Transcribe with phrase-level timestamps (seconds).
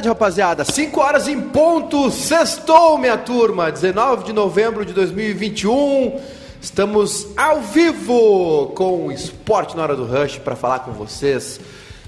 [0.00, 0.64] tarde, rapaziada.
[0.64, 2.10] 5 horas em ponto.
[2.10, 3.70] Sextou, minha turma.
[3.70, 6.18] 19 de novembro de 2021.
[6.60, 11.60] Estamos ao vivo com o Esporte na Hora do Rush para falar com vocês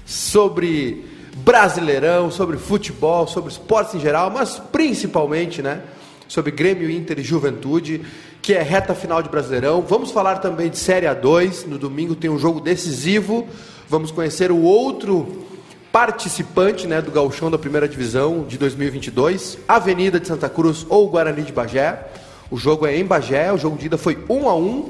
[0.05, 1.05] sobre
[1.37, 5.81] Brasileirão, sobre futebol, sobre esportes em geral, mas principalmente, né,
[6.27, 8.01] sobre Grêmio Inter e Juventude,
[8.41, 9.81] que é reta final de Brasileirão.
[9.81, 11.67] Vamos falar também de Série A2.
[11.67, 13.47] No domingo tem um jogo decisivo.
[13.87, 15.43] Vamos conhecer o outro
[15.93, 21.43] participante né, do Gauchão da Primeira Divisão de 2022, Avenida de Santa Cruz ou Guarani
[21.43, 22.07] de Bagé.
[22.49, 24.89] O jogo é em Bagé, o jogo de ida foi 1 a 1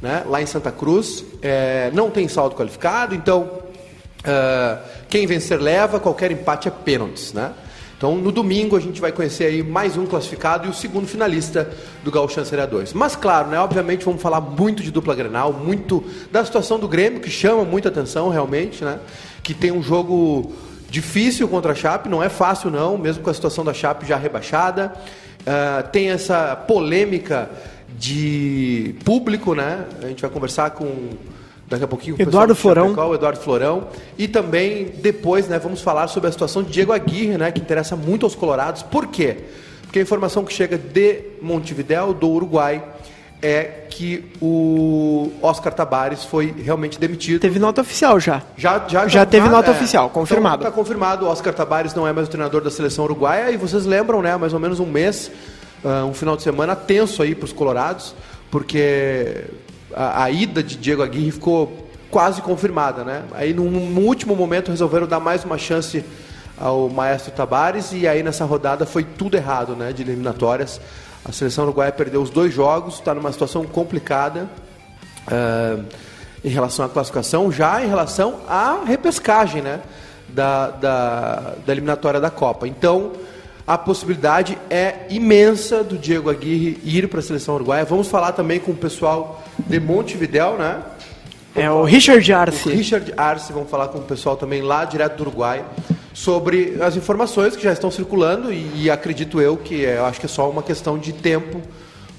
[0.00, 1.24] né, lá em Santa Cruz.
[1.42, 7.32] É, não tem saldo qualificado, então uh, quem vencer leva, qualquer empate é pênaltis.
[7.32, 7.52] Né?
[7.98, 11.68] Então, no domingo, a gente vai conhecer aí mais um classificado e o segundo finalista
[12.04, 12.92] do Gauchão Série 2.
[12.92, 17.20] Mas, claro, né, obviamente, vamos falar muito de dupla Grenal, muito da situação do Grêmio,
[17.20, 19.00] que chama muita atenção, realmente, né?
[19.42, 20.52] Que tem um jogo
[20.90, 24.16] difícil contra a Chape, não é fácil não, mesmo com a situação da Chape já
[24.16, 24.92] rebaixada.
[25.40, 27.50] Uh, tem essa polêmica
[27.98, 29.86] de público, né?
[30.02, 31.10] A gente vai conversar com
[31.70, 33.88] daqui a pouquinho com Eduardo Florão, Chapecó, Eduardo Florão,
[34.18, 37.94] e também depois, né, vamos falar sobre a situação de Diego Aguirre, né, que interessa
[37.94, 38.82] muito aos colorados.
[38.82, 39.36] Por quê?
[39.82, 42.82] Porque a informação que chega de Montevidéu, do Uruguai,
[43.42, 47.40] é que o Oscar Tabares foi realmente demitido.
[47.40, 48.42] Teve nota oficial já.
[48.56, 49.74] Já, já, já teve nota é.
[49.74, 50.62] oficial, confirmado.
[50.62, 53.50] Está confirmado, o Oscar Tabares não é mais o treinador da seleção uruguaia.
[53.50, 55.30] E vocês lembram, né, mais ou menos um mês,
[55.84, 58.14] uh, um final de semana tenso aí para os colorados,
[58.50, 59.44] porque
[59.94, 63.22] a, a, ida de Diego Aguirre ficou quase confirmada, né?
[63.32, 66.04] Aí no, no último momento resolveram dar mais uma chance
[66.58, 70.80] ao maestro Tabares e aí nessa rodada foi tudo errado, né, de eliminatórias.
[71.24, 74.48] A seleção uruguaia perdeu os dois jogos, está numa situação complicada
[75.28, 75.84] uh,
[76.42, 79.80] em relação à classificação, já em relação à repescagem né,
[80.28, 82.66] da, da, da eliminatória da Copa.
[82.66, 83.12] Então,
[83.66, 87.84] a possibilidade é imensa do Diego Aguirre ir para a seleção uruguaia.
[87.84, 90.80] Vamos falar também com o pessoal de Montevidéu, né?
[91.54, 92.68] É o Richard Arce.
[92.68, 95.64] O Richard Arce, vamos falar com o pessoal também lá direto do Uruguai
[96.12, 100.18] sobre as informações que já estão circulando e, e acredito eu que é, eu acho
[100.18, 101.60] que é só uma questão de tempo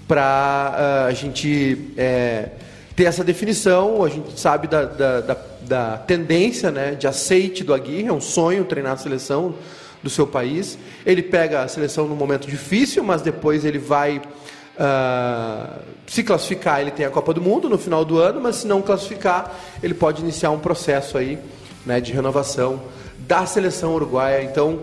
[0.07, 2.49] para uh, a gente é,
[2.95, 4.03] ter essa definição.
[4.03, 8.21] A gente sabe da, da, da, da, tendência né, de aceite do Aguirre, é um
[8.21, 9.55] sonho treinar a seleção
[10.03, 10.77] do seu país.
[11.05, 16.81] Ele pega a seleção num momento difícil, mas depois ele vai uh, se classificar.
[16.81, 19.93] Ele tem a Copa do Mundo no final do ano, mas se não classificar, ele
[19.93, 21.39] pode iniciar um processo aí
[21.85, 22.81] né, de renovação
[23.27, 24.43] da seleção uruguaia.
[24.43, 24.79] Então,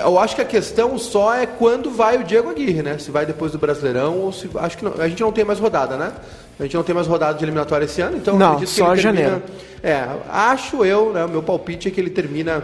[0.00, 2.98] eu acho que a questão só é quando vai o Diego Aguirre, né?
[2.98, 5.58] Se vai depois do Brasileirão ou se acho que não, a gente não tem mais
[5.58, 6.12] rodada, né?
[6.58, 9.42] A gente não tem mais rodada de eliminatória esse ano, então não, só termina, janeiro.
[9.82, 11.24] É, acho eu, né?
[11.24, 12.62] O meu palpite é que ele termina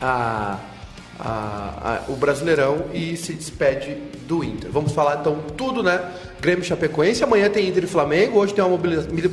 [0.00, 0.58] a
[1.18, 3.96] a, a, o Brasileirão e se despede
[4.26, 4.70] do Inter.
[4.70, 6.00] Vamos falar então tudo, né?
[6.40, 8.78] Grêmio Chapecoense, amanhã tem Inter e Flamengo, hoje tem uma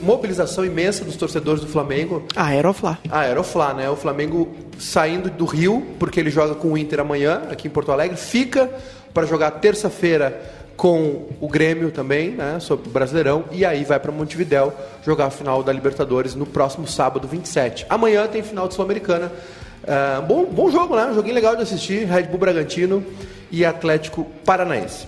[0.01, 2.23] mobilização imensa dos torcedores do Flamengo.
[2.35, 2.97] A Aeroflá.
[3.09, 3.89] A Aeroflá, né?
[3.89, 7.91] O Flamengo saindo do Rio, porque ele joga com o Inter amanhã, aqui em Porto
[7.91, 8.69] Alegre, fica
[9.13, 10.41] para jogar terça-feira
[10.75, 14.73] com o Grêmio também, né, sobre o Brasileirão, e aí vai para Montevidéu
[15.05, 17.85] jogar a final da Libertadores no próximo sábado 27.
[17.89, 19.31] Amanhã tem final de Sul-Americana
[19.85, 21.05] Uh, bom, bom jogo, né?
[21.05, 22.05] Um joguinho legal de assistir.
[22.05, 23.05] Red Bull Bragantino
[23.51, 25.07] e Atlético Paranaense.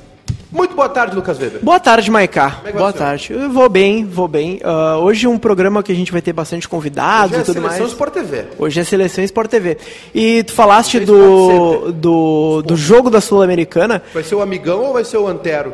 [0.52, 1.60] Muito boa tarde, Lucas Weber.
[1.62, 2.62] Boa tarde, Maicá.
[2.64, 3.34] É boa tarde.
[3.34, 4.62] Eu vou bem, vou bem.
[4.64, 7.46] Uh, hoje é um programa que a gente vai ter bastante convidados hoje é e
[7.46, 7.74] tudo mais.
[7.74, 8.46] Hoje é Seleção Sport TV.
[8.58, 9.78] Hoje é Seleção Sport TV.
[10.16, 14.02] E tu falaste do, do, do jogo da Sul-Americana.
[14.14, 15.74] Vai ser o Amigão ou vai ser o Antero?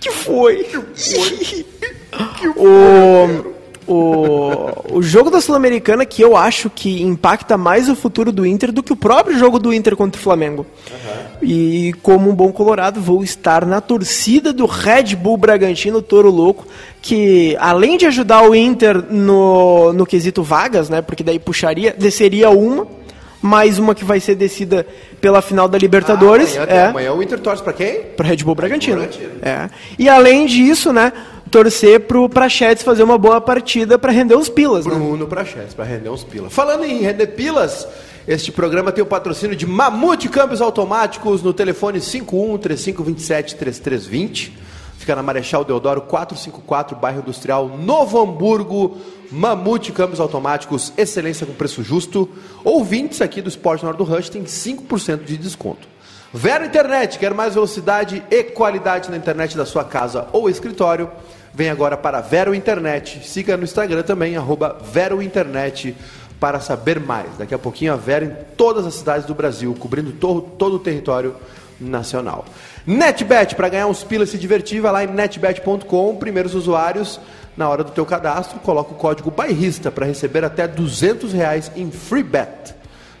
[0.00, 0.64] Que foi?
[0.64, 0.80] Que
[1.12, 1.30] foi?
[2.36, 2.52] que foi?
[2.56, 3.53] O
[3.86, 8.72] o, o jogo da Sul-Americana que eu acho que impacta mais o futuro do Inter
[8.72, 10.66] do que o próprio jogo do Inter contra o Flamengo.
[10.90, 11.24] Uhum.
[11.42, 16.66] E como um bom colorado, vou estar na torcida do Red Bull Bragantino Toro Louco,
[17.02, 22.50] que além de ajudar o Inter no, no quesito vagas, né, porque daí puxaria, desceria
[22.50, 22.86] uma,
[23.42, 24.86] mais uma que vai ser descida
[25.20, 26.56] pela final da Libertadores.
[26.56, 26.86] Ah, amanhã, é.
[26.86, 28.00] amanhã o Inter torce para quem?
[28.16, 29.02] Para Red Bull Bragantino.
[29.02, 29.42] Red Bull Bragantino.
[29.42, 29.68] É.
[29.98, 31.12] E além disso, né,
[31.54, 34.84] torcer pro Prachetes fazer uma boa partida para render os pilas.
[34.84, 34.92] Né?
[34.92, 36.52] Bruno Prachetes, para render os pilas.
[36.52, 37.86] Falando em render pilas,
[38.26, 44.58] este programa tem o patrocínio de Mamute Câmbios Automáticos no telefone 51 3527 3320.
[44.98, 48.98] Fica na Marechal Deodoro 454, bairro Industrial, Novo Hamburgo.
[49.30, 52.28] Mamute Câmbios Automáticos, excelência com preço justo.
[52.64, 55.86] Ouvintes aqui do Esporte Norte do Rush tem 5% de desconto.
[56.32, 61.08] Vero Internet, quer mais velocidade e qualidade na internet da sua casa ou escritório?
[61.54, 63.20] Vem agora para Vero Internet.
[63.24, 65.94] Siga no Instagram também, arroba Vero Internet,
[66.40, 67.38] para saber mais.
[67.38, 70.78] Daqui a pouquinho a Vera em todas as cidades do Brasil, cobrindo todo, todo o
[70.80, 71.36] território
[71.80, 72.44] nacional.
[72.84, 77.20] NetBet, para ganhar uns pilas e se divertir, vai lá em netbet.com, primeiros usuários,
[77.56, 81.90] na hora do teu cadastro, coloca o código bairrista para receber até 200 reais em
[81.90, 82.74] free bet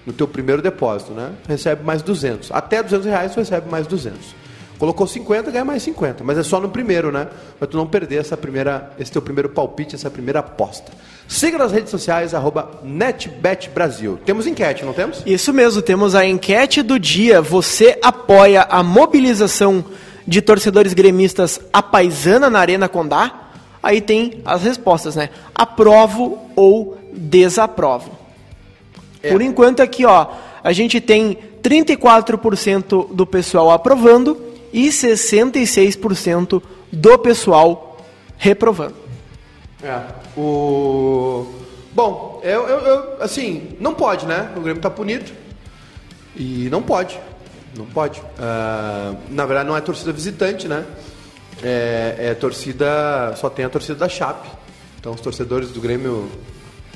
[0.04, 1.32] no teu primeiro depósito, né?
[1.48, 2.50] Recebe mais 200.
[2.52, 4.43] Até 200 reais tu recebe mais 200.
[4.78, 6.24] Colocou 50, ganha mais 50.
[6.24, 7.28] Mas é só no primeiro, né?
[7.58, 10.92] Para tu não perder essa primeira, esse teu primeiro palpite, essa primeira aposta.
[11.28, 14.18] Siga nas redes sociais, arroba NetBetBrasil.
[14.24, 15.22] Temos enquete, não temos?
[15.24, 17.40] Isso mesmo, temos a enquete do dia.
[17.40, 19.84] Você apoia a mobilização
[20.26, 23.50] de torcedores gremistas a paisana na Arena Condá?
[23.82, 25.30] Aí tem as respostas, né?
[25.54, 28.10] Aprovo ou desaprovo.
[29.22, 29.30] É.
[29.30, 30.26] Por enquanto aqui, ó,
[30.62, 36.60] a gente tem 34% do pessoal aprovando e 66%
[36.90, 38.04] do pessoal
[38.36, 38.96] reprovando.
[39.80, 40.00] É.
[40.36, 41.46] O
[41.92, 44.52] bom, eu, eu, eu, assim, não pode, né?
[44.56, 45.30] O Grêmio tá punido
[46.34, 47.20] e não pode,
[47.76, 48.20] não pode.
[48.20, 50.84] Uh, na verdade, não é torcida visitante, né?
[51.62, 54.48] É, é torcida, só tem a torcida da Chape.
[54.98, 56.28] Então, os torcedores do Grêmio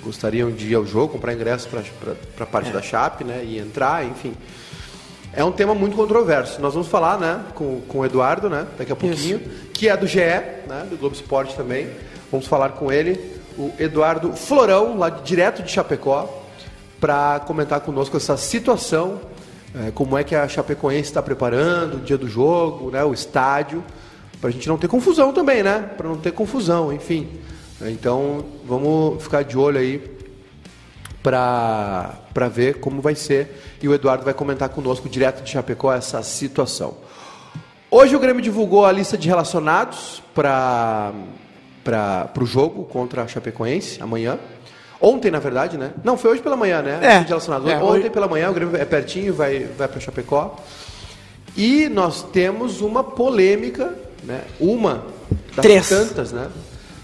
[0.02, 2.72] gostariam de ir ao jogo, comprar ingressos para a parte é.
[2.72, 3.44] da Chape, né?
[3.44, 4.34] E entrar, enfim.
[5.32, 6.60] É um tema muito controverso.
[6.60, 9.70] Nós vamos falar, né, com, com o Eduardo, né, daqui a pouquinho, Isso.
[9.72, 11.88] que é do GE, né, do Globo Esporte também.
[12.30, 16.44] Vamos falar com ele, o Eduardo Florão, lá direto de Chapecó,
[17.00, 19.20] para comentar conosco essa situação,
[19.74, 23.84] é, como é que a Chapecoense está preparando o dia do jogo, né, o estádio,
[24.40, 27.28] para a gente não ter confusão também, né, para não ter confusão, enfim.
[27.82, 30.17] Então, vamos ficar de olho aí
[31.28, 33.76] para ver como vai ser.
[33.82, 36.96] E o Eduardo vai comentar conosco, direto de Chapecó, essa situação.
[37.90, 41.12] Hoje o Grêmio divulgou a lista de relacionados para
[42.40, 44.38] o jogo contra a Chapecoense, amanhã.
[45.00, 45.92] Ontem, na verdade, né?
[46.02, 46.98] Não, foi hoje pela manhã, né?
[47.02, 47.20] É.
[47.20, 47.68] De relacionados.
[47.68, 48.10] É, Ontem hoje...
[48.10, 50.56] pela manhã, o Grêmio é pertinho, vai, vai para Chapecó.
[51.56, 53.94] E nós temos uma polêmica,
[54.24, 54.42] né?
[54.58, 55.04] Uma
[55.54, 55.88] das três.
[55.88, 56.48] tantas, né?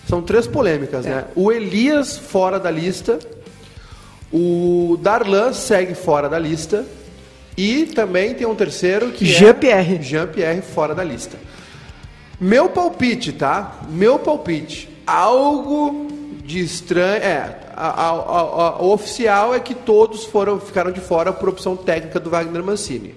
[0.08, 1.10] São três polêmicas, é.
[1.10, 1.24] né?
[1.34, 3.18] O Elias fora da lista
[4.34, 6.84] o Darlan segue fora da lista.
[7.56, 10.02] E também tem um terceiro que Jean é Pierre.
[10.02, 11.38] Jean Pierre fora da lista.
[12.40, 13.78] Meu palpite, tá?
[13.88, 14.88] Meu palpite.
[15.06, 16.08] Algo
[16.44, 17.22] de estranho.
[17.22, 21.76] É, a, a, a, o oficial é que todos foram, ficaram de fora por opção
[21.76, 23.14] técnica do Wagner Mancini.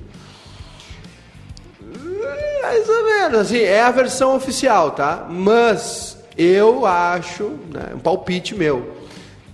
[2.62, 5.26] Mais ou menos, assim, é a versão oficial, tá?
[5.28, 8.97] Mas eu acho, né, um palpite meu,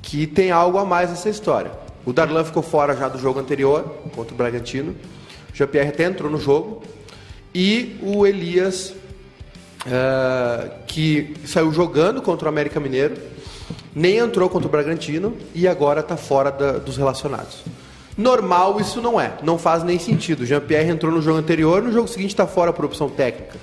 [0.04, 1.72] que tem algo a mais nessa história.
[2.06, 3.84] O Darlan ficou fora já do jogo anterior,
[4.14, 4.92] contra o Bragantino.
[5.52, 6.84] O Jean-Pierre até entrou no jogo.
[7.56, 8.94] E o Elias,
[9.88, 13.16] uh, que saiu jogando contra o América Mineiro,
[13.96, 17.64] nem entrou contra o Bragantino e agora está fora da, dos relacionados.
[18.18, 20.42] Normal isso não é, não faz nem sentido.
[20.42, 23.58] O Jean-Pierre entrou no jogo anterior, no jogo seguinte está fora por opção técnica.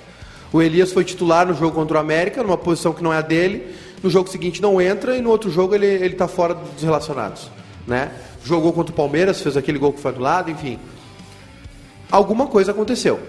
[0.51, 3.21] O Elias foi titular no jogo contra o América, numa posição que não é a
[3.21, 3.73] dele,
[4.03, 7.49] no jogo seguinte não entra e no outro jogo ele ele está fora dos relacionados,
[7.87, 8.11] né?
[8.43, 10.79] Jogou contra o Palmeiras, fez aquele gol que foi anulado, enfim.
[12.11, 13.19] Alguma coisa aconteceu,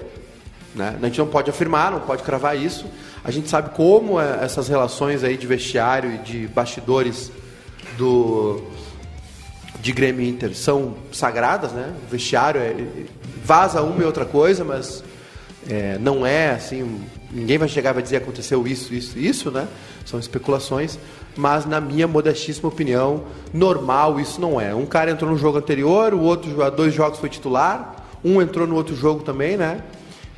[0.74, 0.96] né?
[1.00, 2.86] A gente não pode afirmar, não pode cravar isso.
[3.24, 7.30] A gente sabe como é essas relações aí de vestiário e de bastidores
[7.96, 8.62] do
[9.80, 11.92] de Grêmio Inter são sagradas, né?
[12.06, 12.74] O vestiário é,
[13.44, 15.02] vaza uma e outra coisa, mas
[15.68, 17.00] é, não é assim
[17.32, 19.66] ninguém vai chegar e vai dizer aconteceu isso, isso, isso, né?
[20.04, 20.98] São especulações,
[21.36, 24.74] mas na minha modestíssima opinião, normal isso não é.
[24.74, 28.66] Um cara entrou no jogo anterior, o outro, há dois jogos foi titular, um entrou
[28.66, 29.82] no outro jogo também, né?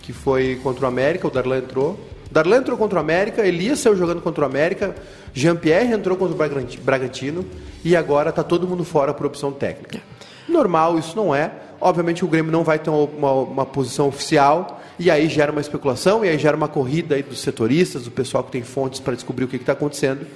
[0.03, 1.99] Que foi contra o América, o Darlan entrou.
[2.31, 4.95] Darlan entrou contra o América, Elias saiu jogando contra o América,
[5.33, 7.45] Jean-Pierre entrou contra o Bragantino
[7.85, 10.01] e agora está todo mundo fora por opção técnica.
[10.49, 11.51] Normal, isso não é.
[11.85, 16.25] Obviamente o Grêmio não vai ter uma, uma posição oficial e aí gera uma especulação
[16.25, 19.45] e aí gera uma corrida aí dos setoristas, do pessoal que tem fontes para descobrir
[19.45, 20.26] o que está acontecendo.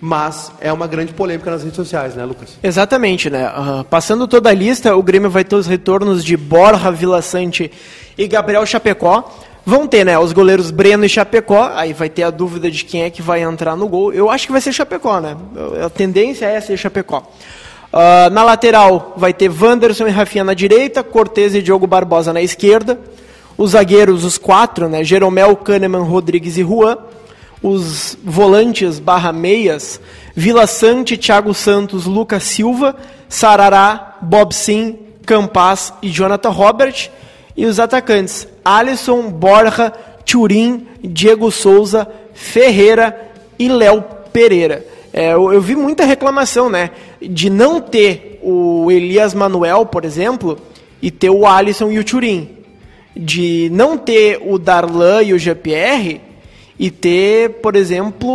[0.00, 2.58] Mas é uma grande polêmica nas redes sociais, né, Lucas?
[2.60, 3.48] Exatamente, né?
[3.48, 7.70] Uh, passando toda a lista, o Grêmio vai ter os retornos de Borja, Vila Sante
[8.18, 9.32] e Gabriel Chapecó.
[9.64, 13.04] Vão ter, né, os goleiros Breno e Chapecó, aí vai ter a dúvida de quem
[13.04, 14.12] é que vai entrar no gol.
[14.12, 15.36] Eu acho que vai ser Chapecó, né?
[15.84, 17.22] A tendência é ser Chapecó.
[17.92, 22.42] Uh, na lateral vai ter Wanderson e Rafinha na direita, Cortez e Diogo Barbosa na
[22.42, 22.98] esquerda.
[23.56, 25.02] Os zagueiros, os quatro, né?
[25.02, 26.98] Jeromel, Kahneman, Rodrigues e Juan.
[27.62, 30.00] Os volantes barra meias,
[30.34, 32.94] Vila Sante, Thiago Santos, Lucas Silva,
[33.28, 37.10] Sarará, Bob Sim, Campas e Jonathan Robert.
[37.56, 39.90] E os atacantes, Alisson, Borja,
[40.26, 44.84] Turim, Diego Souza, Ferreira e Léo Pereira.
[45.12, 46.90] É, eu, eu, vi muita reclamação, né?
[47.28, 50.58] De não ter o Elias Manuel, por exemplo,
[51.00, 52.56] e ter o Alisson e o Turim.
[53.14, 56.20] De não ter o Darlan e o GPR
[56.78, 58.28] e ter, por exemplo,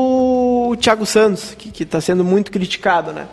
[0.70, 3.28] o Thiago Santos, que está sendo muito criticado, né?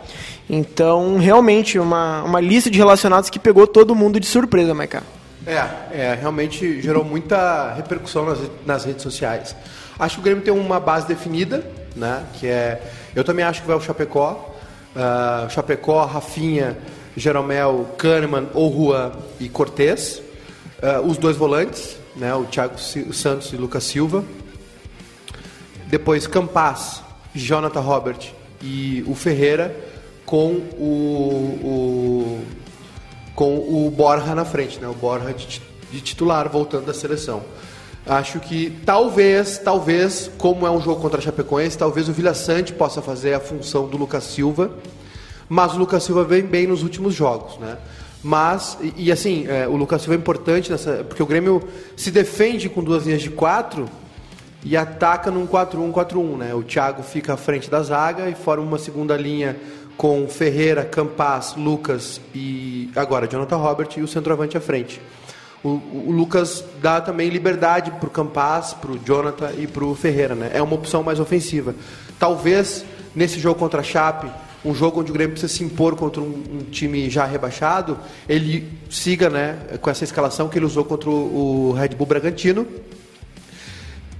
[0.49, 5.03] Então, realmente, uma, uma lista de relacionados que pegou todo mundo de surpresa, Maiká.
[5.45, 5.53] É,
[5.91, 9.55] é, realmente gerou muita repercussão nas, nas redes sociais.
[9.97, 11.63] Acho que o Grêmio tem uma base definida,
[11.95, 12.23] né?
[12.33, 12.81] Que é.
[13.15, 14.48] Eu também acho que vai o Chapecó.
[14.95, 16.77] Uh, Chapecó, Rafinha,
[17.15, 20.21] Jeromel, Kahneman, Juan e Cortez.
[20.81, 22.33] Uh, os dois volantes, né?
[22.33, 24.23] O Thiago Santos e Lucas Silva.
[25.87, 27.01] Depois Campas,
[27.33, 28.31] Jonathan Robert
[28.61, 29.75] e o Ferreira
[30.25, 32.45] com o, o
[33.35, 34.87] com o Borja na frente, né?
[34.87, 37.41] O Borja de, de titular voltando da seleção.
[38.09, 42.73] Acho que talvez, talvez, como é um jogo contra a Chapecoense, talvez o Vila Sante
[42.73, 44.71] possa fazer a função do Lucas Silva,
[45.47, 47.77] mas o Lucas Silva vem bem nos últimos jogos, né?
[48.23, 51.61] Mas, e, e assim, é, o Lucas Silva é importante nessa, porque o Grêmio
[51.95, 53.87] se defende com duas linhas de quatro
[54.65, 56.55] e ataca num 4-1-4-1, né?
[56.55, 59.55] O Thiago fica à frente da zaga e forma uma segunda linha
[59.95, 64.99] com Ferreira, Campas, Lucas e agora Jonathan Robert e o centroavante à frente.
[65.63, 69.93] O, o Lucas dá também liberdade para o Campas, para o Jonathan e para o
[69.95, 70.51] Ferreira, né?
[70.53, 71.75] É uma opção mais ofensiva.
[72.17, 72.85] Talvez
[73.15, 74.29] nesse jogo contra a Chape,
[74.63, 77.97] um jogo onde o Grêmio precisa se impor contra um, um, time já rebaixado,
[78.27, 82.67] ele siga, né, com essa escalação que ele usou contra o, o Red Bull Bragantino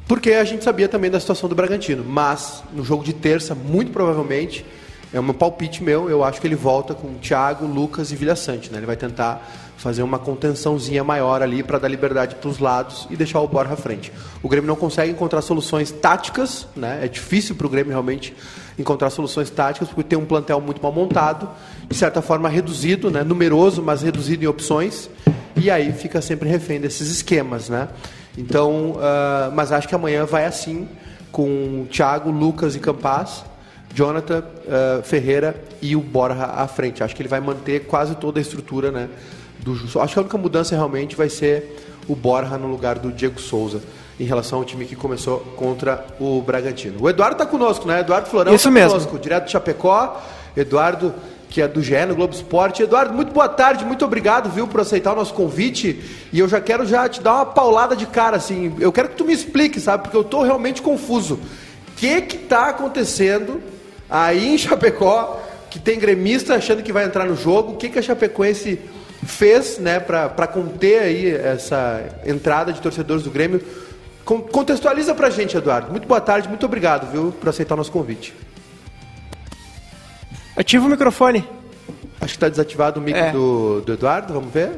[0.10, 2.04] porque a gente sabia também da situação do Bragantino.
[2.04, 4.66] Mas no jogo de terça, muito provavelmente,
[5.14, 8.72] é um palpite meu, eu acho que ele volta com Thiago, Lucas e Vilha Sante.
[8.72, 8.80] Né?
[8.80, 13.16] Ele vai tentar fazer uma contençãozinha maior ali para dar liberdade para os lados e
[13.16, 14.12] deixar o Borja à frente.
[14.44, 17.00] O Grêmio não consegue encontrar soluções táticas, né?
[17.02, 18.36] é difícil para o Grêmio realmente
[18.78, 21.50] encontrar soluções táticas, porque tem um plantel muito mal montado,
[21.88, 23.24] de certa forma reduzido, né?
[23.24, 25.10] numeroso, mas reduzido em opções,
[25.56, 27.70] e aí fica sempre refém desses esquemas.
[27.70, 27.88] Né?
[28.38, 30.90] Então, uh, mas acho que amanhã vai assim,
[31.32, 33.46] com Thiago, Lucas e Campas,
[33.96, 37.02] Jonathan, uh, Ferreira e o Borja à frente.
[37.02, 39.08] Acho que ele vai manter quase toda a estrutura, né?
[39.60, 43.40] Do, acho que a única mudança realmente vai ser o Borja no lugar do Diego
[43.40, 43.82] Souza
[44.20, 47.02] em relação ao time que começou contra o Bragantino.
[47.02, 48.02] O Eduardo está conosco, né?
[48.02, 48.92] Eduardo Florão Isso tá mesmo.
[48.92, 50.22] conosco, direto de Chapecó.
[50.58, 51.14] Eduardo
[51.50, 52.84] que é do GE no Globo Esporte.
[52.84, 56.00] Eduardo, muito boa tarde, muito obrigado, viu, por aceitar o nosso convite.
[56.32, 58.76] E eu já quero já te dar uma paulada de cara, assim.
[58.80, 60.04] Eu quero que tu me explique, sabe?
[60.04, 61.36] Porque eu estou realmente confuso.
[61.36, 63.62] O que que tá acontecendo
[64.10, 67.74] aí em Chapecó, que tem gremista achando que vai entrar no jogo?
[67.74, 68.80] O que que a Chapecoense
[69.26, 73.62] fez, né, para conter aí essa entrada de torcedores do Grêmio?
[74.24, 75.92] Contextualiza pra gente, Eduardo.
[75.92, 78.34] Muito boa tarde, muito obrigado, viu, por aceitar o nosso convite.
[80.56, 81.48] Ativa o microfone.
[82.22, 83.32] Acho que está desativado o mic é.
[83.32, 84.72] do, do, Eduardo, vamos ver?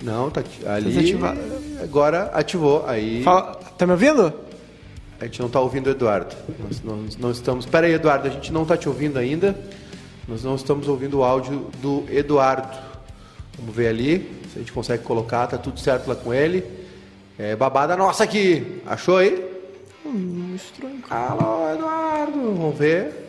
[0.00, 0.92] Não, tá ali.
[0.92, 1.40] Desativado.
[1.82, 2.84] Agora ativou.
[2.86, 3.22] Aí.
[3.22, 4.32] Fala, tá me ouvindo?
[5.20, 6.34] A gente não está ouvindo o Eduardo.
[6.60, 7.64] Nós não, não estamos.
[7.64, 9.56] Espera aí, Eduardo, a gente não está te ouvindo ainda.
[10.28, 12.85] Nós não estamos ouvindo o áudio do Eduardo.
[13.58, 15.46] Vamos ver ali se a gente consegue colocar.
[15.46, 16.64] Tá tudo certo lá com ele.
[17.38, 18.82] É babada nossa aqui.
[18.86, 19.44] Achou aí?
[20.04, 21.02] Hum, estranho.
[21.10, 22.54] Alô, Eduardo.
[22.54, 23.26] Vamos ver.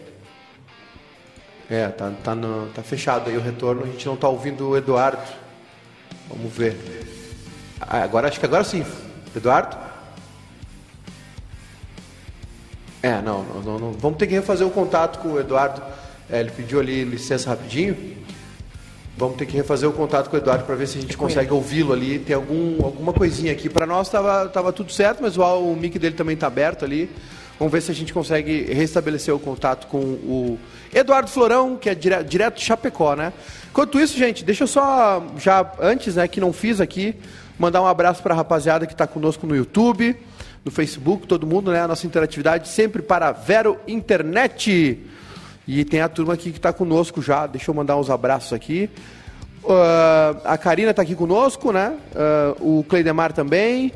[1.69, 4.77] É, tá, tá, no, tá fechado aí o retorno, a gente não tá ouvindo o
[4.77, 5.22] Eduardo.
[6.29, 6.77] Vamos ver.
[7.81, 8.86] Ah, agora acho que agora sim.
[9.36, 9.75] Eduardo?
[13.03, 15.81] É, não, não, não, vamos ter que refazer o contato com o Eduardo.
[16.29, 18.17] É, ele pediu ali licença rapidinho.
[19.18, 21.52] Vamos ter que refazer o contato com o Eduardo para ver se a gente consegue
[21.52, 22.20] ouvi-lo ali.
[22.20, 23.68] Tem algum, alguma coisinha aqui.
[23.68, 27.10] Para nós estava tava tudo certo, mas o, o mic dele também está aberto ali.
[27.58, 30.60] Vamos ver se a gente consegue restabelecer o contato com o
[30.94, 33.34] Eduardo Florão, que é dire, direto de Chapecó, né?
[33.72, 37.16] Enquanto isso, gente, deixa eu só, já antes, né, que não fiz aqui,
[37.58, 40.16] mandar um abraço para a rapaziada que está conosco no YouTube,
[40.64, 41.82] no Facebook, todo mundo, né?
[41.82, 45.00] A nossa interatividade sempre para Vero Internet.
[45.68, 47.46] E tem a turma aqui que está conosco já.
[47.46, 48.90] Deixa eu mandar uns abraços aqui.
[49.64, 51.98] Uh, a Karina está aqui conosco, né?
[52.60, 53.92] Uh, o Cleidemar também.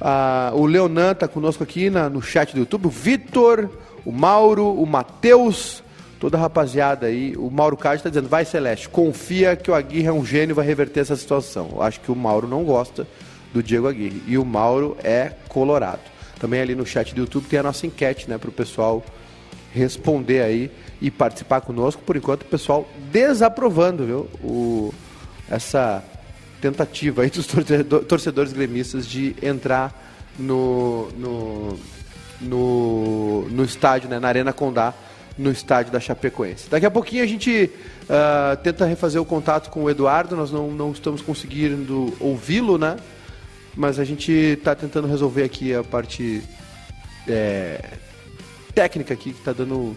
[0.00, 2.86] Ah, o Leonan está conosco aqui na, no chat do YouTube.
[2.86, 3.70] O Vitor,
[4.04, 5.82] o Mauro, o Matheus,
[6.20, 7.34] toda a rapaziada aí.
[7.36, 10.66] O Mauro Card está dizendo: vai Celeste, confia que o Aguirre é um gênio vai
[10.66, 11.70] reverter essa situação.
[11.72, 13.06] Eu acho que o Mauro não gosta
[13.52, 14.22] do Diego Aguirre.
[14.26, 16.00] E o Mauro é colorado.
[16.38, 19.02] Também ali no chat do YouTube tem a nossa enquete, né, para o pessoal
[19.72, 22.02] responder aí e participar conosco.
[22.02, 24.28] Por enquanto, o pessoal desaprovando, viu?
[24.42, 24.94] O,
[25.48, 26.02] essa
[26.60, 27.46] tentativa aí dos
[28.08, 29.94] torcedores gremistas de entrar
[30.38, 31.78] no, no,
[32.40, 34.94] no, no estádio, né, na Arena Condá,
[35.38, 36.68] no estádio da Chapecoense.
[36.68, 37.70] Daqui a pouquinho a gente
[38.04, 42.96] uh, tenta refazer o contato com o Eduardo, nós não, não estamos conseguindo ouvi-lo, né?
[43.74, 46.42] Mas a gente está tentando resolver aqui a parte
[47.28, 47.84] é,
[48.74, 49.94] técnica aqui que está dando.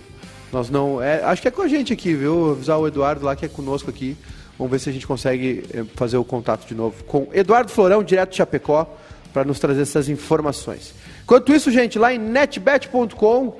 [0.51, 1.01] Nós não.
[1.01, 2.51] É, acho que é com a gente aqui, viu?
[2.51, 4.17] Avisar o Eduardo lá que é conosco aqui.
[4.57, 8.03] Vamos ver se a gente consegue é, fazer o contato de novo com Eduardo Florão,
[8.03, 8.97] direto de Chapecó,
[9.31, 10.93] para nos trazer essas informações.
[11.23, 13.57] Enquanto isso, gente, lá em netbet.com,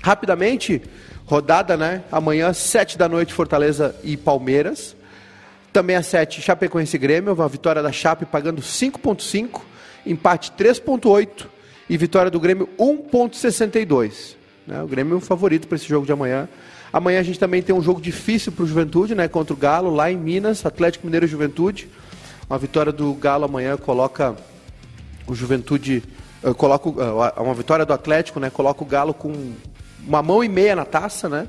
[0.00, 0.80] rapidamente,
[1.26, 2.02] rodada, né?
[2.10, 4.96] Amanhã, 7 da noite, Fortaleza e Palmeiras.
[5.72, 9.60] Também às 7, Chapecoense e Grêmio, uma vitória da Chape pagando 5.5,
[10.06, 11.46] empate 3.8
[11.88, 14.41] e vitória do Grêmio 1.62.
[14.66, 14.82] Né?
[14.82, 16.48] O Grêmio é o favorito para esse jogo de amanhã.
[16.92, 19.26] Amanhã a gente também tem um jogo difícil para o Juventude, né?
[19.26, 21.88] Contra o Galo, lá em Minas, Atlético Mineiro e Juventude.
[22.48, 24.36] Uma vitória do Galo amanhã coloca
[25.26, 26.02] o Juventude.
[26.44, 28.50] Uh, coloca, uh, uma vitória do Atlético, né?
[28.50, 29.52] Coloca o Galo com
[30.06, 31.48] uma mão e meia na taça, né?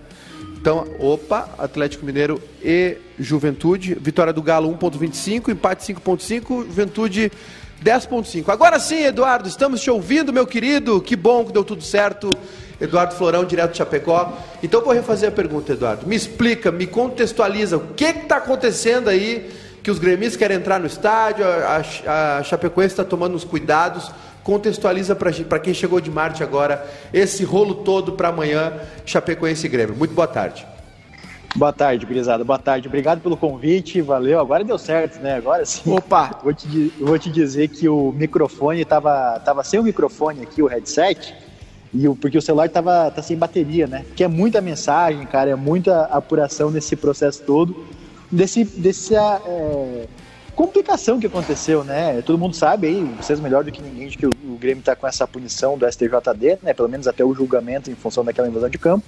[0.55, 3.97] Então, opa, Atlético Mineiro e Juventude.
[3.99, 7.31] Vitória do Galo 1.25, empate 5.5, Juventude
[7.83, 8.47] 10.5.
[8.47, 11.01] Agora sim, Eduardo, estamos te ouvindo, meu querido.
[11.01, 12.29] Que bom que deu tudo certo.
[12.79, 14.33] Eduardo Florão, direto de Chapecó.
[14.61, 16.07] Então vou refazer a pergunta, Eduardo.
[16.07, 19.51] Me explica, me contextualiza, o que está acontecendo aí
[19.83, 24.09] que os gremistas querem entrar no estádio, a, a Chapecoense está tomando uns cuidados.
[24.41, 28.73] Contextualiza para quem chegou de Marte agora esse rolo todo para amanhã,
[29.05, 29.95] Chapecoense e Grêmio.
[29.95, 30.65] Muito boa tarde.
[31.55, 32.43] Boa tarde, gurizada.
[32.43, 32.87] Boa tarde.
[32.87, 34.01] Obrigado pelo convite.
[34.01, 34.39] Valeu.
[34.39, 35.35] Agora deu certo, né?
[35.35, 35.93] Agora sim.
[35.93, 36.39] Opa!
[36.41, 40.67] Vou te, vou te dizer que o microfone tava, tava sem o microfone aqui, o
[40.67, 41.35] headset.
[41.93, 44.03] E porque o celular tava, tá sem bateria, né?
[44.15, 47.85] Que é muita mensagem, cara, é muita apuração nesse processo todo,
[48.31, 50.07] desse, dessa é,
[50.55, 52.21] complicação que aconteceu, né?
[52.23, 55.05] Todo mundo sabe aí, vocês melhor do que ninguém, que o, o Grêmio tá com
[55.05, 56.73] essa punição do STJD, né?
[56.73, 59.05] Pelo menos até o julgamento em função daquela invasão de campo.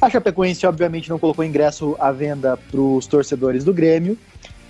[0.00, 4.18] A Chapecoense, obviamente, não colocou ingresso à venda para os torcedores do Grêmio.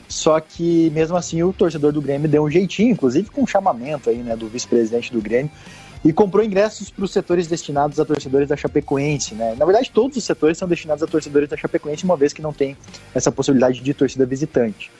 [0.09, 4.09] Só que, mesmo assim, o torcedor do Grêmio deu um jeitinho, inclusive com um chamamento
[4.09, 5.50] aí, né, do vice-presidente do Grêmio,
[6.04, 9.54] e comprou ingressos para os setores destinados a torcedores da Chapecoense, né?
[9.59, 12.52] Na verdade, todos os setores são destinados a torcedores da Chapecoense, uma vez que não
[12.52, 12.76] tem
[13.14, 14.90] essa possibilidade de torcida visitante.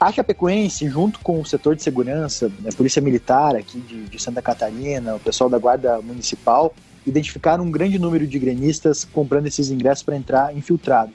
[0.00, 4.22] A Chapecoense, junto com o setor de segurança, a né, Polícia Militar aqui de, de
[4.22, 6.72] Santa Catarina, o pessoal da Guarda Municipal,
[7.04, 11.12] identificaram um grande número de gremistas comprando esses ingressos para entrar infiltrado.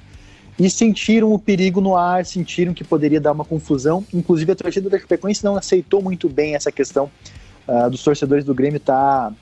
[0.60, 4.06] E sentiram o perigo no ar, sentiram que poderia dar uma confusão.
[4.14, 7.10] Inclusive, a torcida da Chapecoense não aceitou muito bem essa questão
[7.68, 9.36] uh, dos torcedores do Grêmio estar tá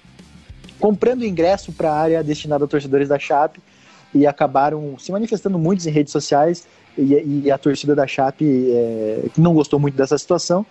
[0.80, 3.60] comprando ingresso para a área destinada a torcedores da Chape
[4.14, 9.30] e acabaram se manifestando muitos em redes sociais e, e a torcida da Chape, é,
[9.34, 10.66] que não gostou muito dessa situação,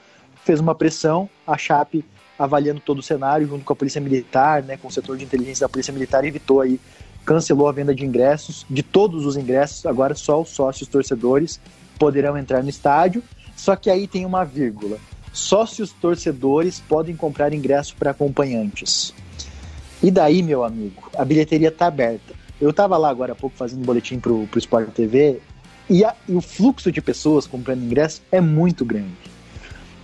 [0.44, 2.04] fez uma pressão, a Chape
[2.38, 5.64] avaliando todo o cenário junto com a Polícia Militar, né, com o setor de inteligência
[5.64, 6.80] da Polícia Militar, evitou aí,
[7.24, 11.60] cancelou a venda de ingressos, de todos os ingressos, agora só os sócios torcedores
[11.98, 13.22] poderão entrar no estádio,
[13.54, 14.96] só que aí tem uma vírgula.
[15.32, 19.14] Sócios torcedores podem comprar ingresso para acompanhantes.
[20.02, 22.34] E daí, meu amigo, a bilheteria está aberta.
[22.60, 25.40] Eu estava lá agora há pouco fazendo boletim para o Sport TV
[25.88, 29.30] e, a, e o fluxo de pessoas comprando ingresso é muito grande.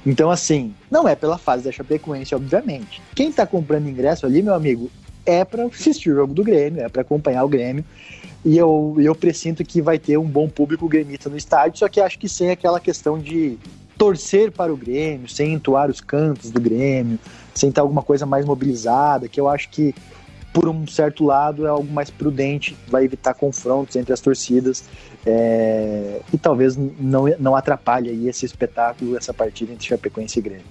[0.04, 3.02] Então, assim, não é pela fase da Chapecoense, obviamente.
[3.14, 4.90] Quem tá comprando ingresso ali, meu amigo,
[5.24, 7.84] é para assistir o jogo do Grêmio, é para acompanhar o Grêmio.
[8.44, 12.00] E eu, eu presinto que vai ter um bom público gremista no estádio, só que
[12.00, 13.58] acho que sem aquela questão de
[13.96, 17.18] torcer para o Grêmio, sem entoar os cantos do Grêmio,
[17.54, 19.94] sem ter alguma coisa mais mobilizada, que eu acho que
[20.52, 24.84] por um certo lado é algo mais prudente, vai evitar confrontos entre as torcidas
[25.26, 30.64] é, e talvez não, não atrapalhe aí esse espetáculo, essa partida entre Chapecoense e Grêmio.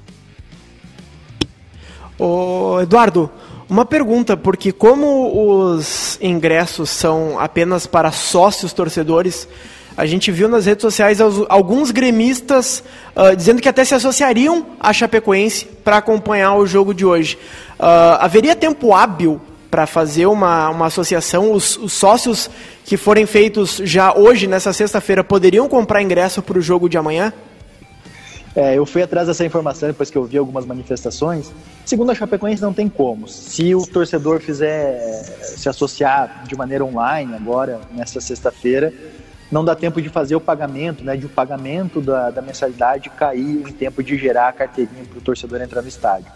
[2.18, 3.30] Ô, Eduardo,
[3.70, 9.48] uma pergunta, porque como os ingressos são apenas para sócios torcedores,
[9.98, 12.84] a gente viu nas redes sociais alguns gremistas
[13.16, 17.38] uh, dizendo que até se associariam à Chapecoense para acompanhar o jogo de hoje.
[17.80, 19.40] Uh, haveria tempo hábil
[19.72, 21.52] para fazer uma, uma associação?
[21.52, 22.50] Os, os, sócios
[22.84, 27.34] que forem feitos já hoje, nessa sexta-feira, poderiam comprar ingresso para o jogo de amanhã?
[28.56, 31.52] É, eu fui atrás dessa informação depois que eu vi algumas manifestações.
[31.86, 33.28] Segundo a Chapecoense, não tem como.
[33.28, 34.98] Se o torcedor fizer
[35.42, 38.94] se associar de maneira online agora, nessa sexta-feira,
[39.52, 43.68] não dá tempo de fazer o pagamento, né, de o pagamento da, da mensalidade cair
[43.68, 46.32] em tempo de gerar a carteirinha para o torcedor entrar no estádio.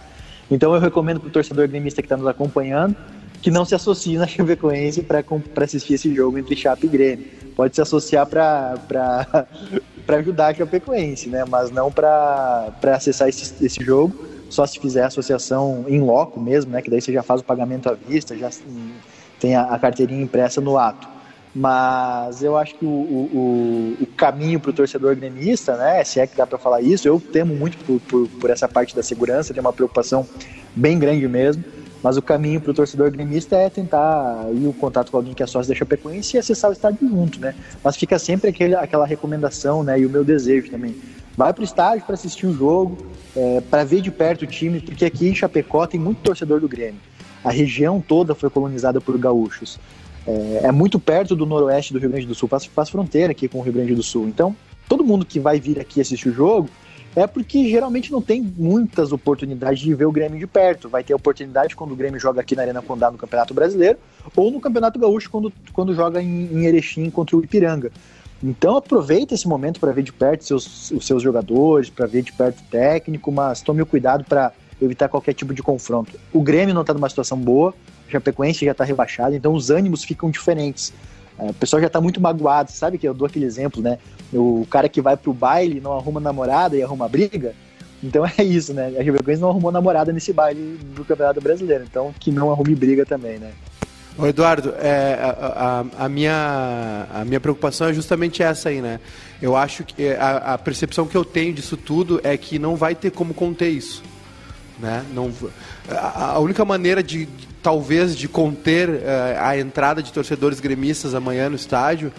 [0.49, 2.95] Então eu recomendo para o torcedor gremista que está nos acompanhando
[3.41, 5.23] que não se associe na Chapecoense para
[5.63, 7.25] assistir esse jogo entre Chape e Grêmio.
[7.55, 9.47] Pode se associar para
[10.07, 11.45] ajudar a Chapecoense, né?
[11.47, 14.15] mas não para acessar esse, esse jogo,
[14.49, 16.81] só se fizer associação em loco mesmo, né?
[16.81, 18.49] que daí você já faz o pagamento à vista, já
[19.39, 21.07] tem a, a carteirinha impressa no ato.
[21.59, 26.25] Mas eu acho que o, o, o caminho para o torcedor gremista, né, se é
[26.25, 29.53] que dá para falar isso, eu temo muito por, por, por, essa parte da segurança,
[29.53, 30.25] tenho uma preocupação
[30.73, 31.61] bem grande mesmo.
[32.01, 35.43] Mas o caminho para o torcedor gremista é tentar ir o contato com alguém que
[35.43, 37.53] é sócio da Chapecoense e acessar o estádio junto, né?
[37.83, 39.99] Mas fica sempre aquele, aquela recomendação, né?
[39.99, 40.95] E o meu desejo também.
[41.35, 42.97] Vai para o estádio para assistir o jogo,
[43.35, 46.69] é, para ver de perto o time, porque aqui em Chapecó tem muito torcedor do
[46.69, 47.01] Grêmio.
[47.43, 49.77] A região toda foi colonizada por gaúchos.
[50.29, 53.47] É, é muito perto do noroeste do Rio Grande do Sul, faz, faz fronteira aqui
[53.47, 54.27] com o Rio Grande do Sul.
[54.27, 54.55] Então,
[54.87, 56.69] todo mundo que vai vir aqui assistir o jogo
[57.15, 60.87] é porque geralmente não tem muitas oportunidades de ver o Grêmio de perto.
[60.87, 63.97] Vai ter oportunidade quando o Grêmio joga aqui na Arena Condá no Campeonato Brasileiro
[64.35, 67.91] ou no Campeonato Gaúcho quando, quando joga em, em Erechim contra o Ipiranga.
[68.43, 72.31] Então aproveita esse momento para ver de perto seus, os seus jogadores, para ver de
[72.31, 76.17] perto o técnico, mas tome o cuidado para evitar qualquer tipo de confronto.
[76.31, 77.73] O Grêmio não está numa situação boa,
[78.09, 80.93] Chapecoense já está rebaixado, então os ânimos ficam diferentes.
[81.37, 83.97] É, o pessoal já está muito magoado, sabe que eu dou aquele exemplo, né?
[84.33, 87.53] O cara que vai pro baile não arruma namorada e arruma briga.
[88.03, 88.93] Então é isso, né?
[88.99, 93.05] A Chapecoense não arrumou namorada nesse baile do Campeonato Brasileiro, então que não arrume briga
[93.05, 93.51] também, né?
[94.17, 98.99] Ô Eduardo, é, a, a, a, minha, a minha preocupação é justamente essa aí, né?
[99.41, 102.93] Eu acho que a, a percepção que eu tenho disso tudo é que não vai
[102.95, 104.03] ter como conter isso.
[104.77, 105.05] Né?
[105.13, 105.31] Não,
[105.89, 107.27] a única maneira de,
[107.61, 109.01] talvez de conter uh,
[109.41, 112.11] a entrada de torcedores gremistas amanhã no estádio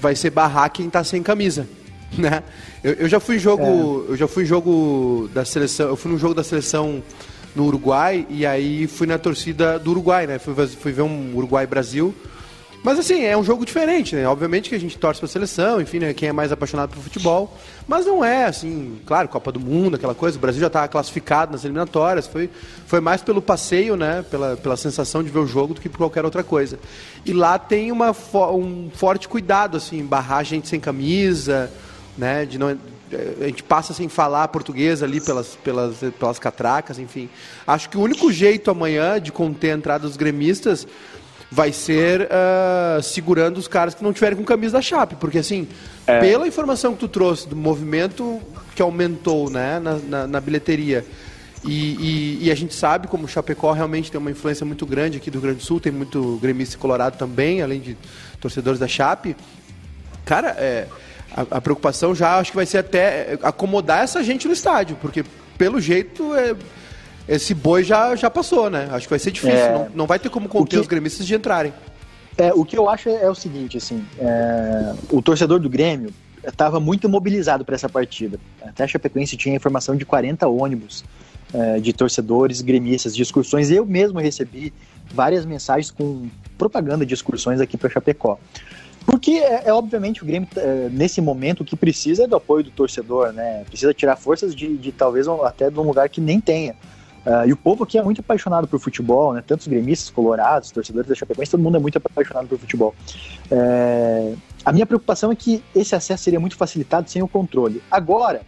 [0.00, 1.66] vai ser barrar quem está sem camisa,
[2.16, 2.42] né?
[2.82, 4.12] Eu, eu já fui em jogo, é.
[4.12, 7.02] eu já fui jogo da seleção, eu fui no jogo da seleção
[7.54, 10.38] no Uruguai e aí fui na torcida do Uruguai, né?
[10.38, 12.14] Fui, fui ver um Uruguai Brasil
[12.84, 14.28] mas assim, é um jogo diferente, né?
[14.28, 16.12] Obviamente que a gente torce pra seleção, enfim, né?
[16.12, 17.56] quem é mais apaixonado por futebol.
[17.88, 20.36] Mas não é assim, claro, Copa do Mundo, aquela coisa.
[20.36, 22.26] O Brasil já estava classificado nas eliminatórias.
[22.26, 22.50] Foi,
[22.86, 24.22] foi mais pelo passeio, né?
[24.30, 26.78] Pela, pela sensação de ver o jogo do que por qualquer outra coisa.
[27.24, 28.14] E lá tem uma,
[28.52, 31.72] um forte cuidado, assim, barrar a gente sem camisa,
[32.18, 32.44] né?
[32.44, 37.30] De não, a gente passa sem falar português ali pelas, pelas, pelas catracas, enfim.
[37.66, 40.86] Acho que o único jeito amanhã de conter a entrada dos gremistas
[41.54, 45.68] vai ser uh, segurando os caras que não tiverem com camisa da Chape, porque assim,
[46.04, 46.18] é.
[46.18, 48.42] pela informação que tu trouxe do movimento
[48.74, 51.06] que aumentou né, na, na, na bilheteria,
[51.64, 55.16] e, e, e, a gente sabe como o Chapecó realmente tem uma influência muito grande
[55.16, 57.96] aqui do Rio Grande do Sul, tem muito gremista colorado também, além de
[58.40, 59.36] torcedores da Chape.
[60.26, 60.88] Cara, é,
[61.34, 65.24] a, a, preocupação já acho que vai ser até acomodar essa gente no estádio, porque
[65.56, 66.54] pelo jeito é,
[67.28, 68.88] esse boi já, já passou, né?
[68.90, 69.56] Acho que vai ser difícil.
[69.56, 69.72] É...
[69.72, 70.80] Não, não vai ter como conter que...
[70.80, 71.72] os gremistas de entrarem.
[72.36, 76.12] É, o que eu acho é, é o seguinte, assim, é, o torcedor do Grêmio
[76.44, 78.38] estava muito mobilizado para essa partida.
[78.60, 81.04] Até a Chapecoense tinha informação de 40 ônibus
[81.52, 83.70] é, de torcedores, gremistas, de excursões.
[83.70, 84.74] Eu mesmo recebi
[85.12, 88.38] várias mensagens com propaganda de excursões aqui para Chapecó.
[89.06, 92.64] Porque é, é, obviamente o Grêmio, é, nesse momento, o que precisa é do apoio
[92.64, 93.62] do torcedor, né?
[93.66, 96.74] Precisa tirar forças de, de talvez até de um lugar que nem tenha.
[97.24, 99.42] Uh, e o povo aqui é muito apaixonado por futebol, né?
[99.46, 102.94] Tantos gremistas, colorados, torcedores da Chapecoense, todo mundo é muito apaixonado por futebol.
[103.50, 104.34] É...
[104.62, 107.82] A minha preocupação é que esse acesso seria muito facilitado sem o controle.
[107.90, 108.42] Agora,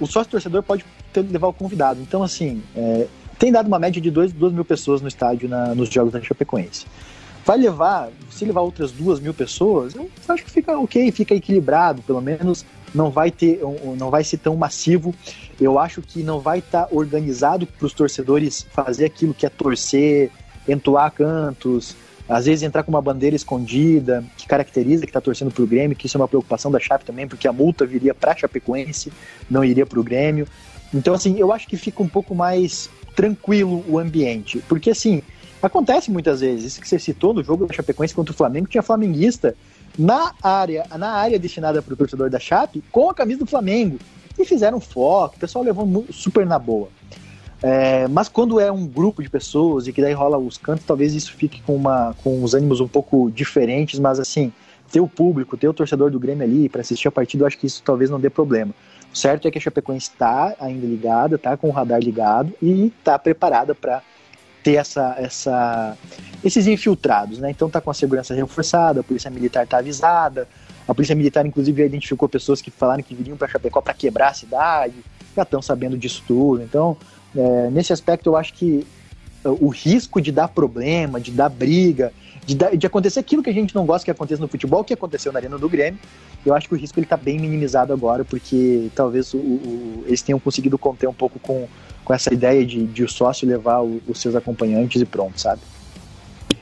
[0.00, 0.84] o sócio-torcedor pode
[1.14, 2.00] levar o convidado.
[2.00, 3.06] Então, assim, é...
[3.38, 6.86] tem dado uma média de 2 mil pessoas no estádio na, nos jogos da Chapecoense.
[7.44, 12.00] Vai levar, se levar outras duas mil pessoas, eu acho que fica ok, fica equilibrado,
[12.02, 13.60] pelo menos não vai ter,
[13.98, 15.14] não vai ser tão massivo.
[15.60, 19.48] Eu acho que não vai estar tá organizado para os torcedores fazer aquilo que é
[19.48, 20.30] torcer,
[20.68, 21.96] entoar cantos,
[22.28, 25.96] às vezes entrar com uma bandeira escondida, que caracteriza que está torcendo para o Grêmio,
[25.96, 29.12] que isso é uma preocupação da Chape também, porque a multa viria para Chapecoense,
[29.50, 30.46] não iria para o Grêmio.
[30.94, 35.22] Então, assim, eu acho que fica um pouco mais tranquilo o ambiente, porque assim,
[35.62, 38.82] acontece muitas vezes, isso que você citou no jogo da Chapecoense contra o Flamengo, tinha
[38.82, 39.54] flamenguista
[39.98, 43.98] na área, na área destinada para o torcedor da Chape com a camisa do Flamengo.
[44.38, 46.88] E fizeram foco, o pessoal levou super na boa.
[47.62, 51.14] É, mas quando é um grupo de pessoas e que daí rola os cantos, talvez
[51.14, 54.52] isso fique com, uma, com os ânimos um pouco diferentes, mas assim,
[54.90, 57.58] ter o público, ter o torcedor do Grêmio ali para assistir a partida, eu acho
[57.58, 58.74] que isso talvez não dê problema.
[59.12, 62.86] O certo é que a Chapecoense está ainda ligada, está com o radar ligado e
[62.86, 64.02] está preparada para
[64.62, 65.96] ter essa, essa,
[66.44, 67.50] esses infiltrados, né?
[67.50, 70.48] Então tá com a segurança reforçada, a polícia militar tá avisada,
[70.86, 74.28] a polícia militar inclusive já identificou pessoas que falaram que viriam para Chapecó para quebrar
[74.28, 74.94] a cidade,
[75.36, 76.62] já estão sabendo disso tudo.
[76.62, 76.96] Então,
[77.34, 78.86] é, nesse aspecto eu acho que
[79.44, 82.12] é, o risco de dar problema, de dar briga,
[82.44, 84.94] de, dar, de acontecer aquilo que a gente não gosta que aconteça no futebol, que
[84.94, 85.98] aconteceu na Arena do Grêmio,
[86.44, 90.22] eu acho que o risco ele está bem minimizado agora, porque talvez o, o, eles
[90.22, 91.68] tenham conseguido conter um pouco com
[92.04, 95.60] com essa ideia de, de o sócio levar o, os seus acompanhantes e pronto, sabe?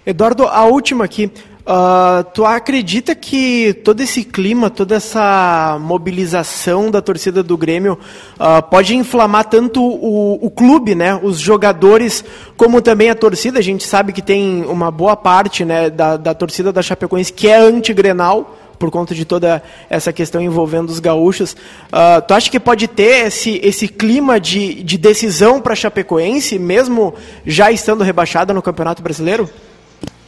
[0.05, 1.31] Eduardo, a última aqui.
[1.61, 7.98] Uh, tu acredita que todo esse clima, toda essa mobilização da torcida do Grêmio
[8.40, 12.24] uh, pode inflamar tanto o, o, clube, né, os jogadores,
[12.57, 13.59] como também a torcida?
[13.59, 17.46] A gente sabe que tem uma boa parte né, da, da torcida da Chapecoense que
[17.46, 21.52] é anti-grenal, por conta de toda essa questão envolvendo os gaúchos.
[21.52, 27.14] Uh, tu acha que pode ter esse, esse clima de, de decisão para Chapecoense, mesmo
[27.44, 29.48] já estando rebaixada no Campeonato Brasileiro?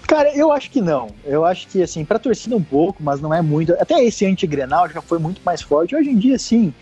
[0.06, 1.08] Cara, eu acho que não.
[1.24, 3.72] Eu acho que, assim, pra torcida um pouco, mas não é muito.
[3.80, 5.96] Até esse anti-grenal já foi muito mais forte.
[5.96, 6.74] Hoje em dia, sim,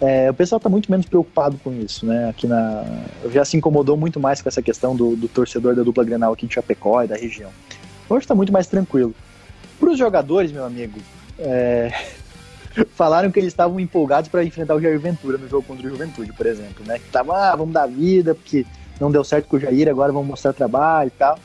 [0.00, 2.30] é, o pessoal tá muito menos preocupado com isso, né?
[2.30, 2.86] Aqui na.
[3.30, 6.46] Já se incomodou muito mais com essa questão do, do torcedor da dupla grenal aqui
[6.46, 7.50] de Chapecó e da região.
[8.08, 9.14] Hoje tá muito mais tranquilo.
[9.78, 10.98] Para os jogadores, meu amigo,
[11.38, 11.92] é...
[12.94, 16.32] falaram que eles estavam empolgados para enfrentar o Jair Ventura no jogo contra o Juventude,
[16.32, 16.98] por exemplo, né?
[16.98, 18.64] Que tava, ah, vamos dar vida, porque
[19.00, 21.38] não deu certo com o Jair, agora vamos mostrar trabalho e tal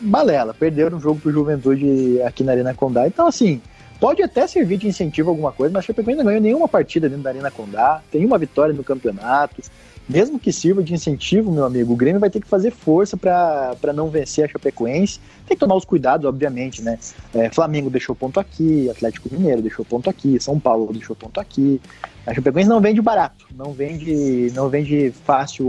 [0.00, 3.06] balela, perderam um jogo pro Juventude aqui na Arena Condá.
[3.06, 3.60] Então, assim,
[4.00, 7.24] pode até servir de incentivo alguma coisa, mas a Chapecoense não ganhou nenhuma partida dentro
[7.24, 9.62] da Arena Condá, tem uma vitória no campeonato.
[10.10, 13.92] Mesmo que sirva de incentivo, meu amigo, o Grêmio vai ter que fazer força para
[13.94, 15.20] não vencer a Chapecoense.
[15.46, 16.98] Tem que tomar os cuidados, obviamente, né?
[17.32, 21.80] É, Flamengo deixou ponto aqui, Atlético Mineiro deixou ponto aqui, São Paulo deixou ponto aqui.
[22.26, 25.64] A Chapecoense não vende barato, não vende, não vende fácil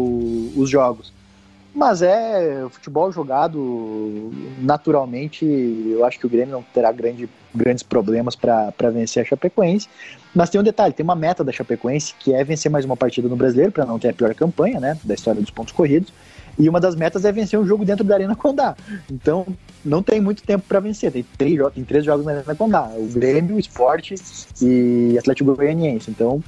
[0.56, 1.14] os jogos.
[1.74, 4.30] Mas é futebol jogado
[4.60, 5.46] naturalmente.
[5.46, 9.88] Eu acho que o Grêmio não terá grande, grandes problemas para vencer a Chapecoense.
[10.36, 13.30] Mas tem um detalhe: tem uma meta da Chapecoense que é vencer mais uma partida
[13.30, 16.12] no brasileiro, para não ter a pior campanha né, da história dos pontos corridos.
[16.60, 18.76] E uma das metas é vencer um jogo dentro da Arena Condá.
[19.10, 19.48] Então,
[19.84, 21.10] não tem muito tempo para vencer.
[21.10, 24.16] Tem três, tem três jogos na Arena Condá: o Grêmio, o Esporte
[24.62, 26.12] e Atlético Goianiense.
[26.12, 26.44] Então,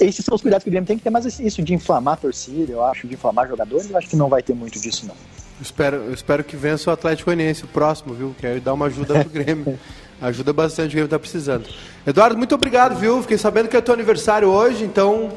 [0.00, 2.16] esses são os cuidados que o Grêmio tem que ter, mas isso de inflamar a
[2.16, 5.14] torcida, eu acho, de inflamar jogadores, eu acho que não vai ter muito disso, não.
[5.60, 8.34] espero, eu espero que vença o Atlético Goianiense, o próximo, viu?
[8.38, 9.78] Que aí dá uma ajuda pro Grêmio.
[10.22, 11.68] Ajuda bastante, o Grêmio tá precisando.
[12.06, 13.20] Eduardo, muito obrigado, viu?
[13.22, 15.32] Fiquei sabendo que é teu aniversário hoje, então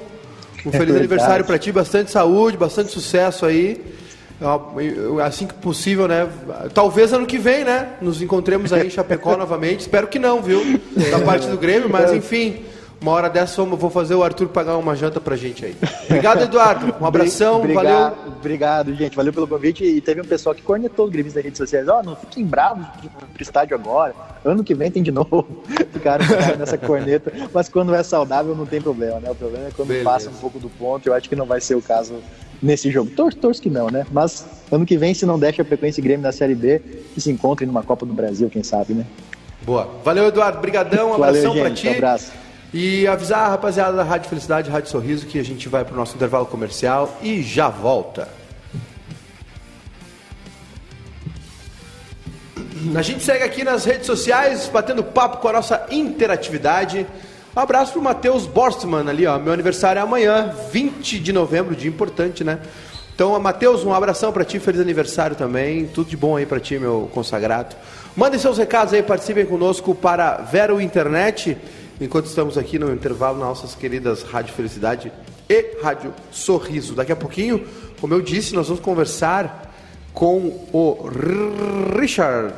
[0.63, 3.83] um feliz é aniversário para ti, bastante saúde, bastante sucesso aí.
[5.23, 6.27] Assim que possível, né?
[6.73, 7.93] Talvez ano que vem, né?
[8.01, 9.81] Nos encontremos aí em Chapecó novamente.
[9.81, 10.61] Espero que não, viu?
[11.11, 12.63] Da parte do Grêmio, mas enfim.
[13.05, 15.75] Uma hora dessa eu vou fazer o Arthur pagar uma janta pra gente aí.
[16.05, 16.95] Obrigado, Eduardo.
[16.99, 18.33] Um abração, obrigado, valeu.
[18.39, 19.15] Obrigado, gente.
[19.15, 19.83] Valeu pelo convite.
[19.83, 21.87] E teve um pessoal que cornetou o gremista das redes sociais.
[21.87, 24.15] Ó, oh, não fiquem bravos de ir pro estádio agora.
[24.43, 25.45] Ano que vem tem de novo.
[25.93, 27.31] Ficaram, ficaram nessa corneta.
[27.53, 29.29] Mas quando é saudável não tem problema, né?
[29.29, 30.09] O problema é quando Beleza.
[30.09, 31.07] passa um pouco do ponto.
[31.07, 32.15] Eu acho que não vai ser o caso
[32.59, 33.11] nesse jogo.
[33.11, 34.03] Torço, torço que não, né?
[34.11, 36.81] Mas ano que vem, se não deixa a frequência Grêmio na Série B,
[37.13, 39.05] que se encontrem numa Copa do Brasil, quem sabe, né?
[39.61, 39.91] Boa.
[40.03, 40.59] Valeu, Eduardo.
[40.59, 41.11] Brigadão.
[41.11, 41.87] Um abração Valeu, pra ti.
[41.87, 42.44] Um abraço.
[42.77, 45.95] E avisar a rapaziada da Rádio Felicidade, Rádio Sorriso, que a gente vai para o
[45.95, 48.27] nosso intervalo comercial e já volta.
[52.93, 57.07] A gente segue aqui nas redes sociais, batendo papo com a nossa interatividade.
[57.55, 59.39] Um abraço pro Matheus Borstman ali, ó.
[59.39, 62.59] Meu aniversário é amanhã, 20 de novembro, dia importante, né?
[63.15, 65.87] Então, Matheus, um abração para ti, feliz aniversário também.
[65.87, 67.73] Tudo de bom aí para ti, meu consagrado.
[68.17, 71.57] Mandem seus recados aí, participem conosco para Vero Internet
[71.99, 75.11] enquanto estamos aqui no intervalo nas nossas queridas Rádio Felicidade
[75.49, 76.93] e Rádio Sorriso.
[76.93, 77.65] Daqui a pouquinho,
[77.99, 79.73] como eu disse, nós vamos conversar
[80.13, 81.09] com o
[81.99, 82.53] Richard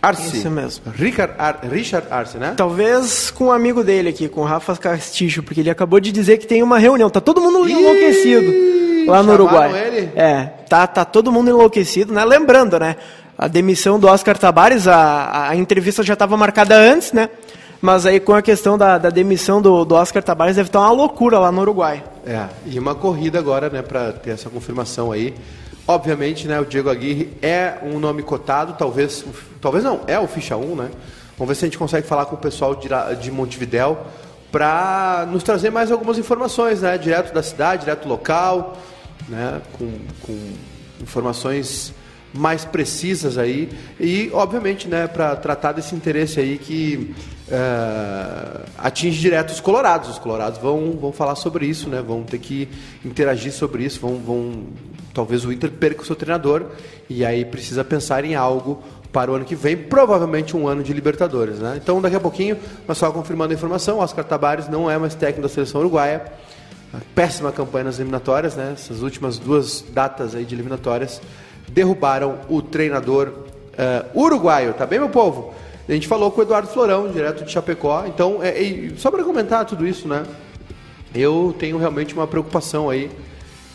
[0.00, 0.36] Arce.
[0.36, 0.92] Isso mesmo.
[0.92, 2.54] Richard, Ar, Richard Arce, né?
[2.56, 6.38] Talvez com um amigo dele aqui, com o Rafa Castilho, porque ele acabou de dizer
[6.38, 7.10] que tem uma reunião.
[7.10, 9.86] Tá todo mundo enlouquecido lá no Uruguai.
[9.86, 10.12] Ele?
[10.14, 12.24] É, tá, tá todo mundo enlouquecido, né?
[12.24, 12.96] Lembrando, né?
[13.36, 17.28] A demissão do Oscar Tabares, a, a entrevista já estava marcada antes, né?
[17.80, 20.90] Mas aí com a questão da, da demissão do, do Oscar Tabares deve estar uma
[20.90, 22.02] loucura lá no Uruguai.
[22.26, 25.34] É, e uma corrida agora, né, para ter essa confirmação aí.
[25.86, 29.24] Obviamente, né, o Diego Aguirre é um nome cotado, talvez,
[29.60, 30.90] talvez não, é o ficha 1, né?
[31.38, 32.88] Vamos ver se a gente consegue falar com o pessoal de,
[33.20, 33.98] de Montevidéu
[34.50, 38.76] para nos trazer mais algumas informações, né, direto da cidade, direto local,
[39.28, 39.90] né, com,
[40.22, 40.36] com
[41.00, 41.94] informações
[42.32, 47.14] mais precisas aí e obviamente né para tratar desse interesse aí que
[47.48, 52.38] uh, atinge direto os colorados os colorados vão vão falar sobre isso né vão ter
[52.38, 52.68] que
[53.04, 54.64] interagir sobre isso vão vão
[55.14, 56.66] talvez o Inter perca o seu treinador
[57.08, 60.92] e aí precisa pensar em algo para o ano que vem, provavelmente um ano de
[60.92, 61.58] Libertadores.
[61.58, 61.78] Né?
[61.82, 65.42] Então, daqui a pouquinho, mas só confirmando a informação, Oscar Tabares não é mais técnico
[65.42, 66.24] da seleção uruguaia.
[67.14, 68.72] Péssima campanha nas eliminatórias, né?
[68.74, 71.20] essas últimas duas datas aí de eliminatórias
[71.70, 74.74] derrubaram o treinador uh, uruguaio.
[74.74, 75.54] Tá bem, meu povo?
[75.88, 78.04] A gente falou com o Eduardo Florão, direto de Chapecó.
[78.06, 80.24] Então, é, é, só para comentar tudo isso, né?
[81.14, 83.10] Eu tenho realmente uma preocupação aí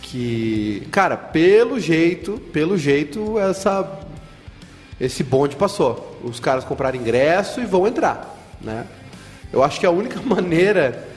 [0.02, 4.00] que, cara, pelo jeito, pelo jeito, essa
[5.00, 6.20] esse bonde passou.
[6.24, 8.86] Os caras compraram ingresso e vão entrar, né?
[9.52, 11.08] Eu acho que a única maneira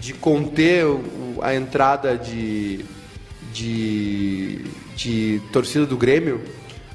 [0.00, 0.84] de conter
[1.42, 2.84] a entrada de,
[3.52, 6.40] de, de torcida do Grêmio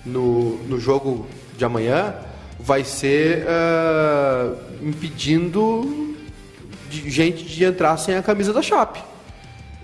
[0.05, 2.15] no, no jogo de amanhã
[2.59, 6.15] vai ser ah, impedindo
[6.89, 9.01] de gente de entrar sem a camisa da Chape.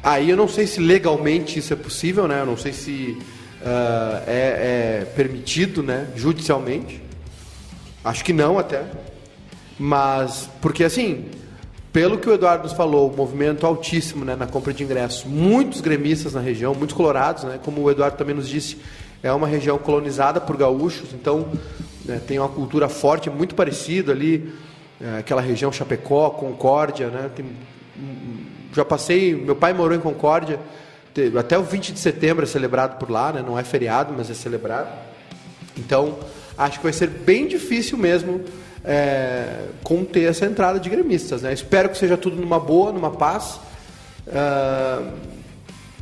[0.03, 2.41] Aí eu não sei se legalmente isso é possível, né?
[2.41, 3.17] Eu não sei se
[3.63, 6.07] ah, é, é permitido, né?
[6.15, 7.01] Judicialmente.
[8.03, 8.83] Acho que não até.
[9.79, 11.25] Mas, porque assim,
[11.95, 15.79] pelo que o Eduardo nos falou, o movimento altíssimo né, na compra de ingressos, muitos
[15.79, 18.77] gremistas na região, muitos colorados, né, como o Eduardo também nos disse,
[19.23, 21.47] é uma região colonizada por gaúchos, então
[22.03, 24.53] né, tem uma cultura forte, muito parecida ali,
[24.99, 27.45] é, aquela região Chapecó, Concórdia, né, tem-
[28.73, 30.59] já passei, meu pai morou em Concórdia,
[31.39, 34.33] até o 20 de setembro é celebrado por lá, né, não é feriado, mas é
[34.33, 34.89] celebrado.
[35.77, 36.19] Então,
[36.57, 38.43] acho que vai ser bem difícil mesmo
[38.85, 41.41] é, conter essa entrada de gremistas.
[41.41, 41.53] Né?
[41.53, 43.59] Espero que seja tudo numa boa, numa paz.
[44.27, 45.01] Ah,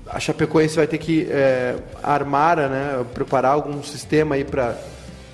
[0.08, 4.78] a Chapecoense vai ter que é, armar, né, preparar algum sistema aí para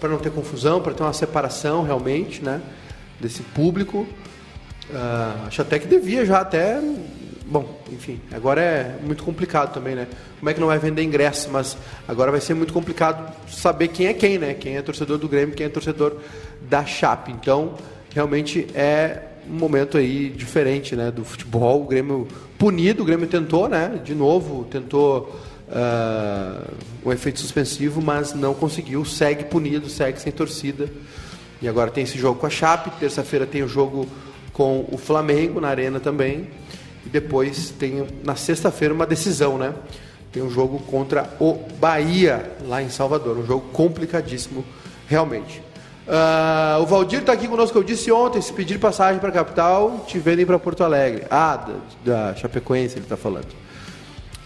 [0.04, 2.62] não ter confusão, para ter uma separação realmente né,
[3.20, 4.08] desse público.
[4.94, 6.80] Ah, acho até que devia já até.
[7.46, 10.08] Bom, enfim, agora é muito complicado também, né?
[10.40, 11.50] Como é que não vai vender ingresso?
[11.52, 11.76] Mas
[12.08, 14.54] agora vai ser muito complicado saber quem é quem, né?
[14.54, 16.18] Quem é torcedor do Grêmio, quem é torcedor
[16.62, 17.32] da Chape.
[17.32, 17.76] Então,
[18.14, 21.12] realmente é um momento aí diferente, né?
[21.12, 24.00] Do futebol, o Grêmio punido, o Grêmio tentou, né?
[24.04, 25.40] De novo, tentou
[25.72, 26.64] ah,
[27.06, 29.06] um efeito suspensivo, mas não conseguiu.
[29.06, 30.90] Segue punido, segue sem torcida.
[31.62, 32.92] E agora tem esse jogo com a Chape.
[33.00, 34.08] Terça-feira tem o jogo
[34.54, 36.48] com o Flamengo na Arena também.
[37.06, 39.74] E depois tem na sexta-feira uma decisão, né?
[40.32, 43.38] Tem um jogo contra o Bahia lá em Salvador.
[43.38, 44.64] Um jogo complicadíssimo,
[45.08, 45.69] realmente.
[46.10, 47.78] Ah, o Valdir está aqui conosco.
[47.78, 51.24] Eu disse ontem: se pedir passagem para a capital, te vendem para Porto Alegre.
[51.30, 51.56] Ah,
[52.04, 53.48] da, da Chapecoense ele está falando.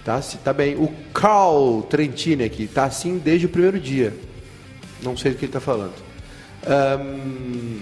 [0.04, 0.76] Tá, tá bem.
[0.76, 4.14] O Carl Trentini aqui tá assim desde o primeiro dia.
[5.02, 5.94] Não sei do que ele está falando.
[6.68, 7.80] Ahn,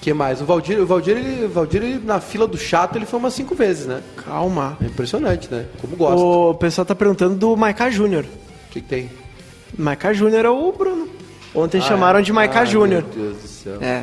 [0.00, 0.40] que mais?
[0.40, 3.34] O Valdir, o Valdir, ele, o Valdir ele, na fila do chato, ele foi umas
[3.34, 4.02] cinco vezes, né?
[4.24, 4.76] Calma.
[4.82, 5.66] É impressionante, né?
[5.80, 6.20] Como gosta.
[6.20, 8.24] O O pessoal tá perguntando do Maiká Júnior.
[8.70, 9.10] que, que tem?
[9.78, 11.15] Maiká Júnior é o Bruno.
[11.56, 12.22] Ontem Ah, chamaram é?
[12.22, 13.02] de Maiká Ai, Júnior.
[13.14, 13.78] Meu Deus do céu.
[13.80, 14.02] É.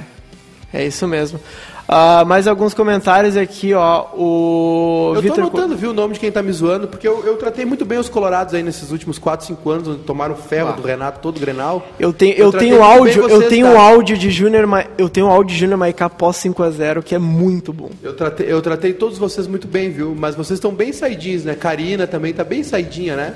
[0.73, 1.39] É isso mesmo.
[1.87, 4.05] Ah, mais alguns comentários aqui, ó.
[4.15, 7.23] O Eu tô Vitor anotando, viu, o nome de quem tá me zoando, porque eu,
[7.25, 10.69] eu tratei muito bem os colorados aí nesses últimos 4, 5 anos, onde tomaram ferro
[10.69, 10.71] Ah.
[10.71, 11.85] do Renato todo o Grenal.
[11.99, 13.79] Eu tenho, Eu eu tenho áudio, bem eu vocês, tenho tá?
[13.79, 17.13] áudio de Júnior, Ma- eu tenho áudio de Júnior Maiká pós 5 a 0 que
[17.13, 17.91] é muito bom.
[18.01, 20.15] Eu tratei, eu tratei todos vocês muito bem, viu?
[20.17, 21.53] Mas vocês estão bem saidinhos, né?
[21.53, 23.33] Karina também tá bem saidinha, né?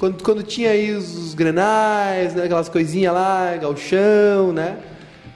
[0.00, 2.44] Quando, quando tinha aí os, os grenais, né?
[2.44, 4.78] aquelas coisinhas lá, galchão, né?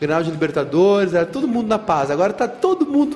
[0.00, 2.10] Grenal de Libertadores, era todo mundo na paz.
[2.10, 3.14] Agora tá todo mundo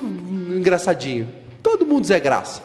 [0.55, 1.27] engraçadinho.
[1.63, 2.61] Todo mundo Zé Graça.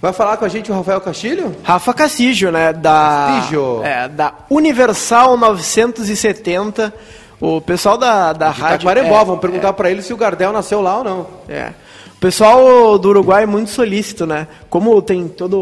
[0.00, 1.54] Vai falar com a gente o Rafael Castilho?
[1.62, 3.84] Rafa Castilho, né, da Castilho.
[3.84, 6.92] é, da Universal 970.
[7.38, 10.80] O pessoal da, da rádio Taquarembó, é, vamos perguntar pra ele se o Gardel nasceu
[10.80, 11.26] lá ou não.
[11.48, 11.72] É.
[12.22, 14.46] Pessoal do Uruguai é muito solícito, né?
[14.70, 15.56] Como tem toda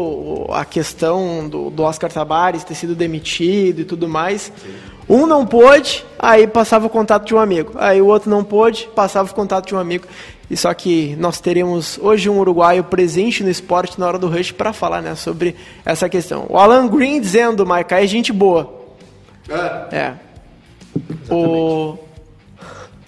[0.53, 4.53] a questão do, do Oscar Tabares ter sido demitido e tudo mais.
[5.09, 7.71] Um não pôde, aí passava o contato de um amigo.
[7.77, 10.05] Aí o outro não pôde, passava o contato de um amigo.
[10.51, 14.51] E só que nós teremos hoje um uruguaio presente no esporte na hora do rush
[14.51, 16.45] para falar, né, sobre essa questão.
[16.47, 18.71] O Alan Green dizendo, Maica é gente boa.
[19.91, 20.13] É.
[21.27, 21.97] O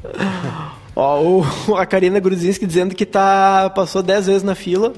[0.95, 1.45] Ó, o,
[1.77, 4.93] a Karina Gruzinski dizendo que tá, passou 10 vezes na fila.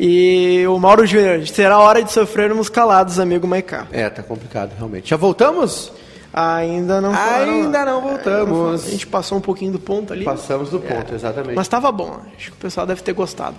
[0.00, 3.86] E o Mauro Júnior, será hora de sofrermos calados, amigo Maiká.
[3.92, 5.10] É, tá complicado, realmente.
[5.10, 5.92] Já voltamos?
[6.32, 8.86] Ainda não Ainda não É, voltamos.
[8.86, 10.24] A gente passou um pouquinho do ponto ali.
[10.24, 11.54] Passamos do ponto, exatamente.
[11.54, 13.56] Mas tava bom, acho que o pessoal deve ter gostado.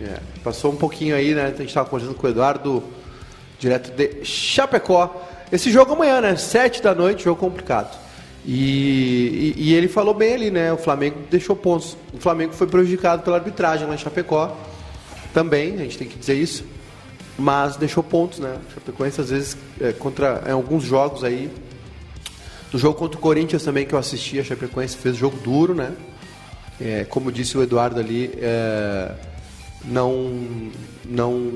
[0.00, 1.44] É, passou um pouquinho aí, né?
[1.44, 2.82] A gente estava conversando com o Eduardo,
[3.58, 5.14] direto de Chapecó.
[5.52, 6.36] Esse jogo amanhã, né?
[6.36, 7.96] Sete da noite, jogo complicado.
[8.46, 10.72] E, e- e ele falou bem ali, né?
[10.72, 11.96] O Flamengo deixou pontos.
[12.12, 14.56] O Flamengo foi prejudicado pela arbitragem lá em Chapecó.
[15.34, 16.64] Também, a gente tem que dizer isso.
[17.38, 18.56] Mas deixou pontos, né?
[18.70, 21.50] O Chapecoense, às vezes, é, contra em alguns jogos aí.
[22.72, 25.92] No jogo contra o Corinthians também, que eu assisti, a Chapecoense fez jogo duro, né?
[26.80, 29.12] É, como disse o Eduardo ali, é,
[29.84, 30.32] não,
[31.04, 31.52] não,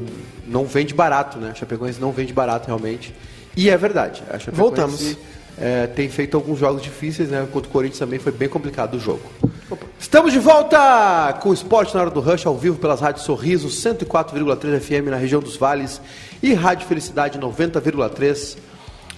[0.47, 1.51] não vende barato, né?
[1.53, 3.14] A Chapecoense não vende barato realmente.
[3.57, 4.22] E é verdade.
[4.53, 5.01] Voltamos.
[5.59, 7.47] É, tem feito alguns jogos difíceis, né?
[7.53, 9.23] Contra o Corinthians também foi bem complicado o jogo.
[9.99, 13.69] Estamos de volta com o Esporte na Hora do Rush, ao vivo pelas rádios Sorriso
[13.69, 16.01] 104,3 FM na região dos Vales
[16.43, 18.59] e Rádio Felicidade 90,3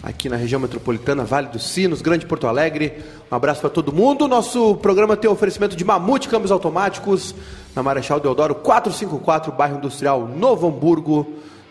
[0.02, 3.02] aqui na região metropolitana, Vale dos Sinos, Grande Porto Alegre.
[3.30, 4.28] Um abraço para todo mundo.
[4.28, 7.34] Nosso programa tem oferecimento de Mamute Câmbios Automáticos,
[7.74, 11.26] na Marechal Deodoro 454, bairro Industrial Novo Hamburgo,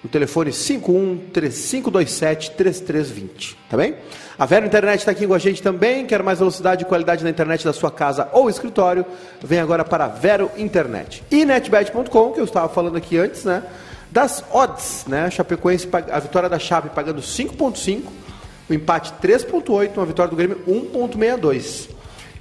[0.06, 3.96] no telefone 51 3527 3320, tá bem?
[4.38, 6.06] A Vero Internet está aqui com a gente também.
[6.06, 9.04] Quer mais velocidade e qualidade na internet da sua casa ou escritório?
[9.44, 11.24] Vem agora para a Vero Internet.
[11.32, 13.64] E netbet.com, que eu estava falando aqui antes, né?
[14.12, 15.26] Das odds, né?
[15.26, 18.04] A Chapecoense, a vitória da Chape pagando 5.5,
[18.70, 21.90] o empate 3.8, uma vitória do Grêmio 1.62.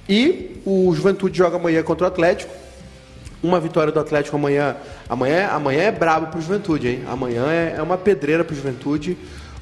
[0.07, 2.64] E o Juventude joga amanhã contra o Atlético.
[3.45, 4.75] Uma vitória do Atlético amanhã.
[5.07, 7.03] Amanhã, amanhã é brabo pro Juventude, hein?
[7.07, 9.15] Amanhã é, é uma pedreira pro Juventude.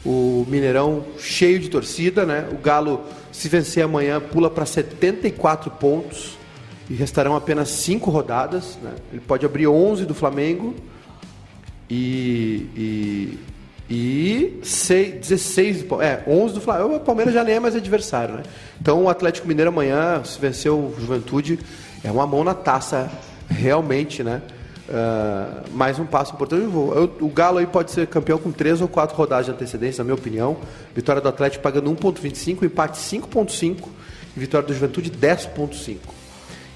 [0.06, 2.48] O Mineirão cheio de torcida, né?
[2.50, 6.38] O Galo, se vencer amanhã, pula para 74 pontos
[6.90, 8.78] e restarão apenas 5 rodadas.
[8.82, 8.92] Né?
[9.12, 10.74] Ele pode abrir 11 do Flamengo
[11.90, 13.40] e, e,
[13.90, 16.96] e 6, 16 é, 11 do Flamengo.
[16.96, 18.36] O Palmeiras já nem é mais adversário.
[18.36, 18.44] Né?
[18.80, 21.60] Então o Atlético Mineiro amanhã, se vencer o Juventude,
[22.04, 23.10] é uma mão na taça,
[23.50, 24.42] realmente, né?
[24.88, 26.66] Uh, mais um passo importante.
[26.66, 30.06] O, o Galo aí pode ser campeão com três ou quatro rodadas de antecedência, na
[30.06, 30.58] minha opinião.
[30.94, 33.88] Vitória do Atlético pagando 1,25, empate 5,5
[34.36, 35.98] e vitória do Juventude 10,5.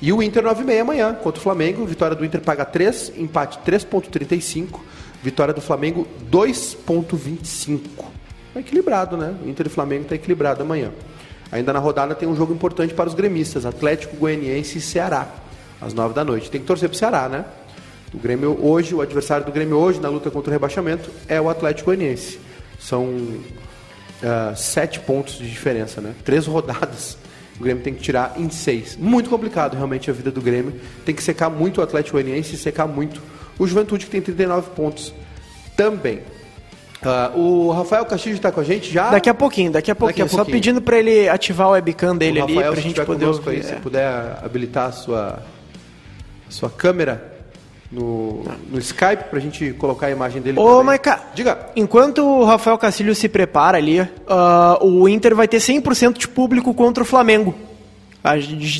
[0.01, 1.85] E o Inter 9,5 amanhã contra o Flamengo.
[1.85, 4.79] Vitória do Inter paga 3, empate 3,35.
[5.21, 7.81] Vitória do Flamengo 2,25.
[8.55, 9.35] É equilibrado, né?
[9.43, 10.91] O Inter e Flamengo está equilibrado amanhã.
[11.51, 15.27] Ainda na rodada tem um jogo importante para os gremistas: Atlético Goianiense e Ceará,
[15.81, 16.49] às 9 da noite.
[16.49, 17.45] Tem que torcer para o Ceará, né?
[18.13, 21.49] O Grêmio hoje, o adversário do Grêmio hoje na luta contra o rebaixamento é o
[21.49, 22.39] Atlético Goianiense.
[22.79, 26.13] São uh, sete pontos de diferença, né?
[26.23, 27.17] Três rodadas.
[27.59, 28.95] O Grêmio tem que tirar em seis.
[28.95, 30.73] Muito complicado realmente a vida do Grêmio.
[31.05, 33.21] Tem que secar muito o Atlético Goianiense e secar muito
[33.57, 35.13] o Juventude, que tem 39 pontos
[35.75, 36.21] também.
[37.01, 39.11] Uh, o Rafael Castilho está com a gente já?
[39.11, 40.25] Daqui a pouquinho, daqui a pouquinho.
[40.25, 40.45] Daqui a pouquinho.
[40.45, 43.49] Só pedindo para ele ativar o webcam dele o ali, para a gente poder ouvir.
[43.49, 43.63] Aí, é.
[43.63, 45.39] Se puder habilitar a sua,
[46.47, 47.37] a sua câmera
[47.91, 50.59] no, no Skype pra gente colocar a imagem dele.
[50.59, 51.69] Ô, Maica, diga.
[51.75, 54.07] Enquanto o Rafael Castilho se prepara ali, uh,
[54.81, 57.55] o Inter vai ter 100% de público contra o Flamengo.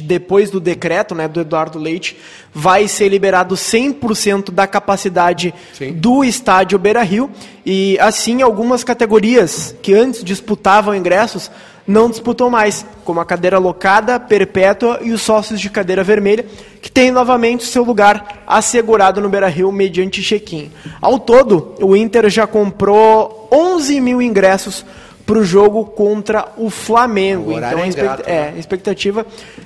[0.04, 2.18] Depois do decreto né, do Eduardo Leite,
[2.54, 5.94] vai ser liberado 100% da capacidade Sim.
[5.94, 7.30] do estádio Beira Rio.
[7.66, 11.52] E assim, algumas categorias que antes disputavam ingressos
[11.88, 16.46] não disputam mais, como a cadeira locada, perpétua e os sócios de cadeira vermelha,
[16.82, 20.70] que têm novamente seu lugar assegurado no Beira-Rio mediante check-in.
[21.02, 24.86] Ao todo, o Inter já comprou 11 mil ingressos
[25.28, 27.52] para o jogo contra o Flamengo.
[27.52, 28.54] O então, é, ingrato, é né?
[28.58, 29.26] expectativa.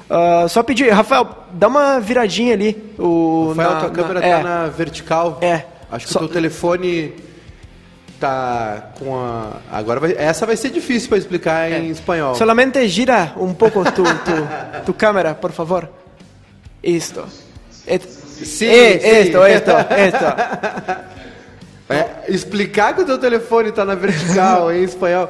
[0.09, 2.93] Uh, só pedir, Rafael, dá uma viradinha ali.
[2.97, 5.38] O, Rafael, na, tua câmera está é, na vertical.
[5.39, 5.66] É.
[5.91, 7.14] Acho que só, o teu telefone
[8.20, 9.57] tá com a.
[9.72, 10.16] Agora vai...
[10.18, 11.91] essa vai ser difícil para explicar em é.
[11.91, 12.34] espanhol.
[12.34, 15.88] Solamente gira um pouco tu, tu, tu câmera, por favor.
[16.84, 17.24] Isto.
[17.86, 18.01] Et...
[18.01, 19.07] Sim, eh, sim.
[19.07, 21.12] Esto, esto, esto.
[21.91, 25.30] É, explicar que o teu telefone está na vertical em espanhol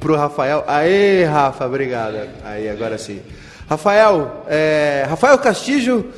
[0.00, 0.64] pro Rafael.
[0.66, 2.16] Aê, Rafa, obrigado.
[2.44, 3.20] Aí, agora sim.
[3.68, 6.12] Rafael, é, Rafael Castilho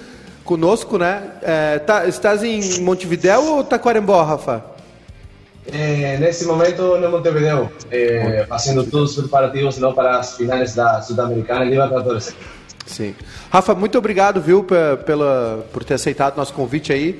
[0.44, 1.22] conosco, né?
[1.42, 4.74] É, tá, estás em Montevidéu ou Taquarembó, Rafa?
[5.66, 11.00] Eh, nesse momento no Montevideo, eh, fazendo todos os preparativos não para as finais da
[11.00, 12.34] Sul-Americana e Libertadores.
[12.84, 13.14] Sim.
[13.50, 14.62] Rafa, muito obrigado, viu,
[15.06, 17.18] pela, por ter aceitado nosso convite aí.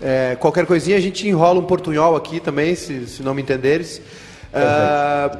[0.00, 4.00] É, qualquer coisinha a gente enrola um portunhol aqui também, se, se não me entenderes.
[4.52, 5.30] É,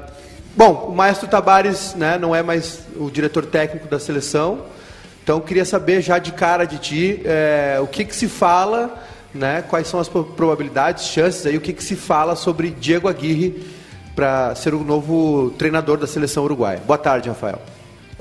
[0.57, 4.63] bom, o Maestro Tabares né, não é mais o diretor técnico da seleção,
[5.23, 9.03] então queria saber já de cara de ti é, o que, que se fala
[9.35, 9.65] né?
[9.69, 13.67] Quais são as probabilidades, chances aí, o que, que se fala sobre Diego Aguirre
[14.15, 16.81] para ser o novo treinador da seleção uruguaia?
[16.87, 17.59] Boa tarde, Rafael.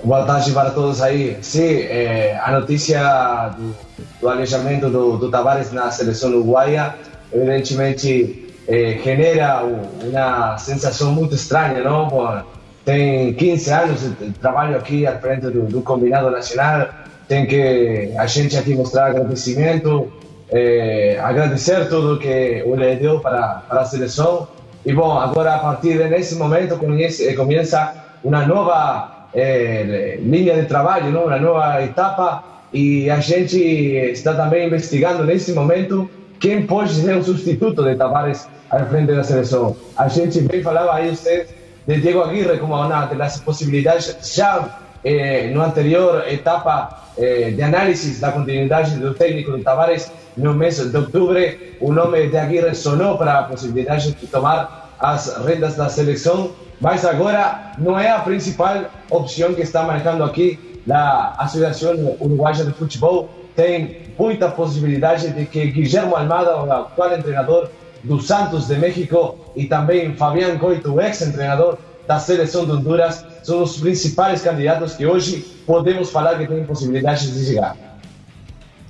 [0.04, 1.38] Boa tarde para todos aí.
[1.42, 3.76] Sim, é, a notícia do,
[4.20, 6.96] do alejamento do, do Tavares na seleção uruguaia,
[7.32, 12.08] evidentemente, é, genera uma sensação muito estranha, não?
[12.08, 12.42] Bom,
[12.86, 16.88] tem 15 anos de trabalho aqui à frente do, do combinado nacional,
[17.28, 20.12] tem que a gente aqui mostrar agradecimento,
[20.52, 24.48] eh, agradecer tudo que ele deu para, para a seleção.
[24.86, 27.94] E bom, agora a partir desse momento começa,
[28.24, 31.26] uma nova eh, linha de trabalho, não?
[31.26, 32.44] uma nova etapa.
[32.74, 36.10] E a gente está também investigando nesse momento
[36.44, 39.78] quem pode ser o substituto de Tavares à frente da seleção.
[39.96, 41.48] A gente bem falava aí, você,
[41.88, 48.20] de Diego Aguirre como uma das possibilidades já eh, no anterior etapa eh, de análise
[48.20, 51.40] da continuidade do técnico de Tavares no mês de outubro,
[51.80, 57.06] o nome de Aguirre sonou para a possibilidade de tomar as rendas da seleção mas
[57.06, 63.30] agora não é a principal opção que está manejando aqui a Associação Uruguaia de Futebol.
[63.56, 67.70] Tem muita possibilidade de que Guillermo Almada, o atual treinador
[68.04, 71.78] do Santos de México, e também Fabián Coito, ex-treinador
[72.08, 77.34] da seleção de Honduras, são os principais candidatos que hoje podemos falar que têm possibilidades
[77.34, 77.78] de chegar.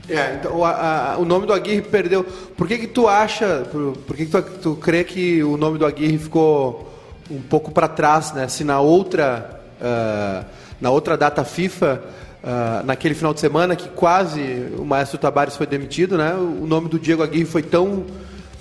[0.09, 2.23] É, então a, a, o nome do Aguirre perdeu.
[2.57, 5.77] Por que que tu acha, por, por que, que tu, tu crê que o nome
[5.77, 6.91] do Aguirre ficou
[7.31, 8.47] um pouco para trás, né?
[8.47, 10.45] Se na outra, uh,
[10.81, 12.01] na outra data FIFA,
[12.43, 14.41] uh, naquele final de semana que quase
[14.77, 16.33] o Maestro Tabares foi demitido, né?
[16.33, 18.05] O nome do Diego Aguirre foi tão,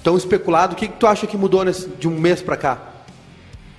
[0.02, 0.74] tão especulado.
[0.74, 2.78] O que, que tu acha que mudou nesse, de um mês para cá?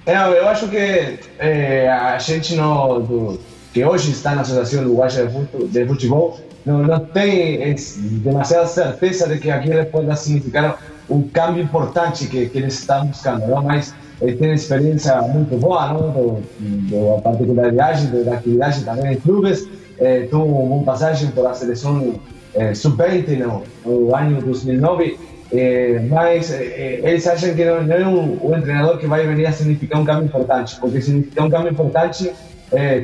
[0.06, 3.40] É, eu acho que é, a gente no, do,
[3.74, 5.32] que hoje está na Associação Uruguaia
[5.70, 7.76] de Futebol não, não tem
[8.22, 13.48] demasiada certeza de que aquilo pode significar um cambio importante que, que eles estão buscando,
[13.48, 13.62] não?
[13.62, 13.94] mas
[14.32, 16.12] tem experiência muito boa não?
[16.12, 19.68] Do, do, da particularidade da atividade também em clubes,
[20.00, 20.96] eh, teve uma
[21.34, 22.20] por a seleção
[22.56, 25.18] eh, sub-20 no, no ano 2009,
[25.52, 29.48] eh, mas eh, eles acham que não, não é um, um, treinador que vai venir
[29.48, 32.32] a significar um cambio importante, porque significar um cambio importante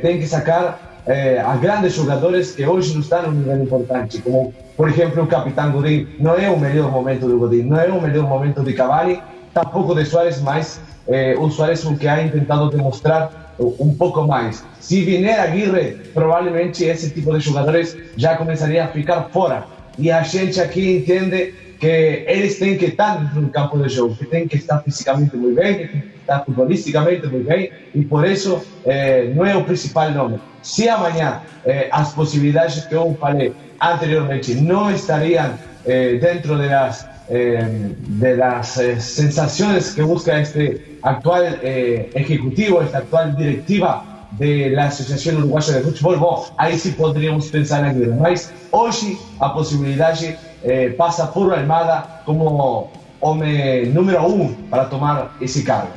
[0.01, 1.03] tem que sacar
[1.45, 5.71] a grandes jogadores que hoje não estão no nível importante, como por exemplo o capitão
[5.71, 6.07] Godin.
[6.19, 9.21] Não é o melhor momento do Godin, não é o melhor momento de Cavani,
[9.53, 14.63] tampouco de Suárez, mas eh, Suárez o que ha tentado demonstrar um pouco mais.
[14.79, 19.65] Se vier Aguirre, provavelmente esse tipo de jogadores já começaria a ficar fora.
[19.97, 24.15] E a gente aqui entende que eles têm que estar dentro do campo de jogo,
[24.15, 28.25] que têm que estar fisicamente muito bem, que que estar futbolisticamente muito bem, e por
[28.25, 30.39] isso eh, não é o principal nome.
[30.61, 35.53] Se amanhã eh, as possibilidades que eu falei anteriormente não estariam
[35.85, 42.81] eh, dentro de las, eh, de las eh, sensaciones que busca este actual eh, ejecutivo,
[42.81, 48.15] esta actual directiva de la Asociación Uruguaya de Fútbol, bom, aí sim poderíamos pensar naquilo.
[48.15, 55.63] Mas hoje a possibilidade eh, passa por Almada como homem número um para tomar esse
[55.63, 55.91] cargo.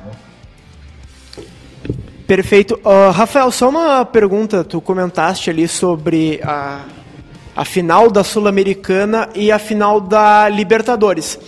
[2.27, 2.81] Perfeito.
[2.85, 4.65] Uh, Rafael, só uma pergunta.
[4.65, 6.81] Tu comentaste ali sobre a,
[7.55, 11.39] a final da Sul-Americana e a final da Libertadores.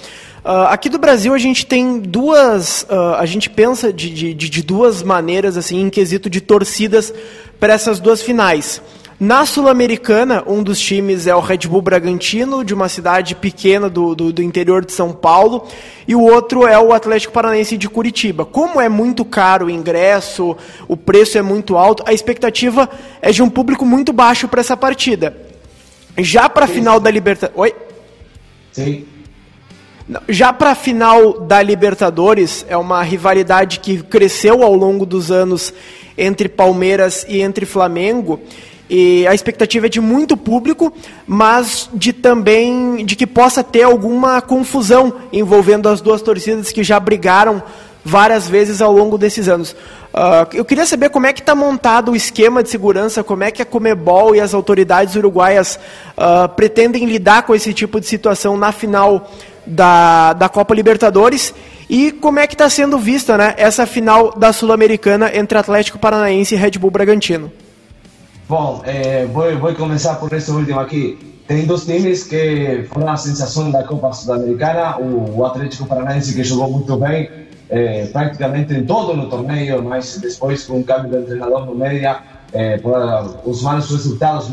[0.44, 4.62] Uh, aqui do Brasil a gente tem duas, uh, a gente pensa de, de, de,
[4.62, 7.14] duas maneiras assim em quesito de torcidas
[7.58, 8.82] para essas duas finais.
[9.18, 14.14] Na Sul-Americana, um dos times é o Red Bull Bragantino, de uma cidade pequena do,
[14.14, 15.66] do, do, interior de São Paulo,
[16.06, 18.44] e o outro é o Atlético Paranaense de Curitiba.
[18.44, 20.54] Como é muito caro o ingresso,
[20.86, 22.90] o preço é muito alto, a expectativa
[23.22, 25.53] é de um público muito baixo para essa partida.
[26.18, 27.60] Já para a final da Libertadores.
[27.60, 27.74] Oi?
[28.72, 29.06] Sim.
[30.28, 35.72] Já para a final da Libertadores, é uma rivalidade que cresceu ao longo dos anos
[36.16, 38.40] entre Palmeiras e entre Flamengo.
[38.88, 40.92] E a expectativa é de muito público,
[41.26, 47.00] mas de também de que possa ter alguma confusão envolvendo as duas torcidas que já
[47.00, 47.62] brigaram
[48.04, 49.72] várias vezes ao longo desses anos.
[49.72, 53.50] Uh, eu queria saber como é que está montado o esquema de segurança, como é
[53.50, 55.78] que a Comebol e as autoridades uruguaias
[56.16, 59.30] uh, pretendem lidar com esse tipo de situação na final
[59.66, 61.54] da, da Copa Libertadores
[61.88, 66.54] e como é que está sendo vista né, essa final da Sul-Americana entre Atlético Paranaense
[66.54, 67.50] e Red Bull Bragantino.
[68.48, 71.18] Bom, eh, vou, vou começar por esse último aqui.
[71.46, 76.70] Tem dois times que foram a sensação da Copa Sul-Americana, o, Atlético Paranaense que jogou
[76.70, 77.28] muito bem,
[77.74, 82.16] eh, praticamente em todo o torneio, mas depois com o cambio de treinador no meio,
[82.52, 82.94] eh, por
[83.44, 84.48] os maus resultados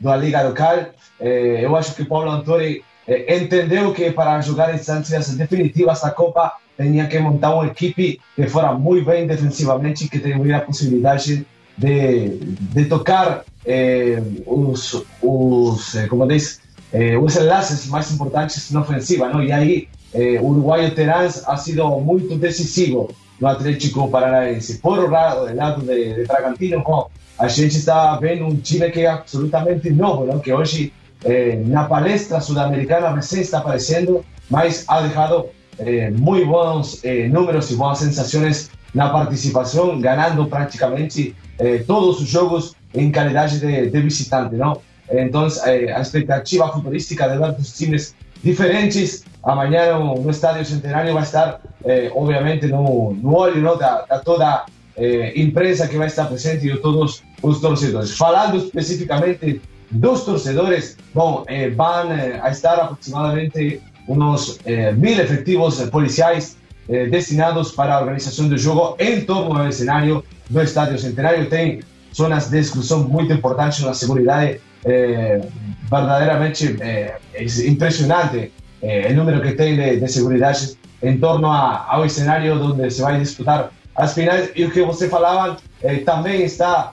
[0.00, 0.78] da Liga Local,
[1.20, 7.18] eu acho que Paulo Antori entendeu que para jogar instâncias definitivas da Copa tinha que
[7.18, 11.46] montar uma equipe que fora muito bem defensivamente e que tivesse a possibilidade
[11.76, 12.28] de,
[12.74, 16.60] de tocar eh, os, os, eh, como diz,
[16.92, 19.42] eh, os enlaces mais importantes na ofensiva, não?
[19.42, 23.08] E aí eh, o uruguaio Terán ha sido muito decisivo
[23.38, 24.78] no Atlético Paranaense.
[24.78, 25.46] Por lado,
[25.82, 30.38] de, de Bragantino, bom, a gente está vendo um time que absolutamente novo, não?
[30.38, 30.92] que hoje
[31.24, 35.46] eh, na palestra sul-americana recém está aparecendo, mas ha deixado
[35.78, 42.28] eh, muito bons eh, números e boas sensações na participação, ganhando praticamente eh, todos os
[42.28, 44.80] jogos em qualidade de, de visitante, não?
[45.10, 48.14] Então, eh, a expectativa futurística de ver dos times
[48.46, 54.02] diferentes amanhã no, no Estádio Centenário vai estar, eh, obviamente, no, no olho não, da,
[54.02, 54.64] da toda
[54.96, 58.16] eh, imprensa que vai estar presente e de todos os torcedores.
[58.16, 61.44] Falando especificamente dos torcedores, bom,
[61.76, 62.08] vão
[62.42, 64.58] a estar aproximadamente uns
[64.96, 66.56] mil efectivos policiais
[66.88, 71.48] eh, destinados para a organização do jogo em torno ao cenário do Estádio Centenário.
[71.48, 71.80] Tem
[72.14, 75.40] zonas de exclusão muito importantes na segurança eh,
[75.90, 82.08] verdadeiramente eh, é impressionante eh, o número que tem de, de em torno a, ao
[82.08, 85.56] cenário onde se vai disputar as finais e o que você falava
[86.04, 86.92] também está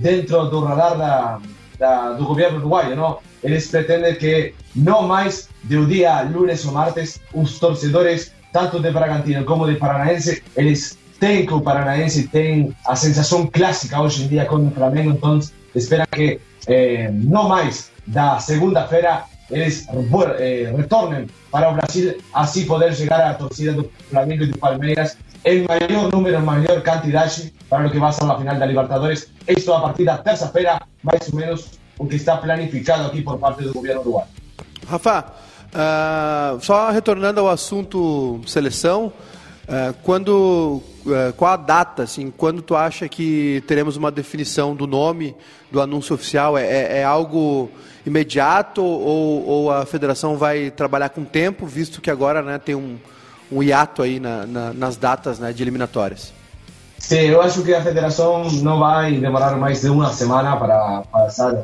[0.00, 1.40] dentro do radar da,
[1.78, 3.18] da, do governo uruguaio, não?
[3.42, 9.44] Eles pretendem que não mais do dia lunes ou martes os torcedores tanto de Bragantino
[9.44, 14.44] como de Paranaense eles têm que o Paranaense tem a sensação clássica hoje em dia
[14.44, 15.40] com o Flamengo, então
[15.74, 19.86] espera que eh, não mais da segunda-feira eles
[20.38, 25.66] eh, retornem para Brasil, assim poder chegar à torcida do Flamengo e do Palmeiras em
[25.68, 29.28] maior número, em maior quantidade para o que vai ser a final da Libertadores.
[29.46, 33.62] Isto a partir da terça-feira, mais ou menos o que está planificado aqui por parte
[33.62, 34.28] do governo uruguaio.
[34.88, 35.26] Rafa,
[35.74, 39.12] uh, só retornando ao assunto seleção,
[39.68, 44.86] uh, quando uh, qual a data, assim, quando tu acha que teremos uma definição do
[44.86, 45.34] nome
[45.70, 46.56] do anúncio oficial?
[46.56, 47.70] É, é, é algo
[48.06, 52.98] imediato ou, ou, a federação vai trabalhar com tempo, visto que agora né, tem um,
[53.50, 56.32] um hiato aí na, na, nas datas né, de eliminatórias?
[56.98, 61.62] Sim, eu acho que a federação não vai demorar mais de uma semana para passar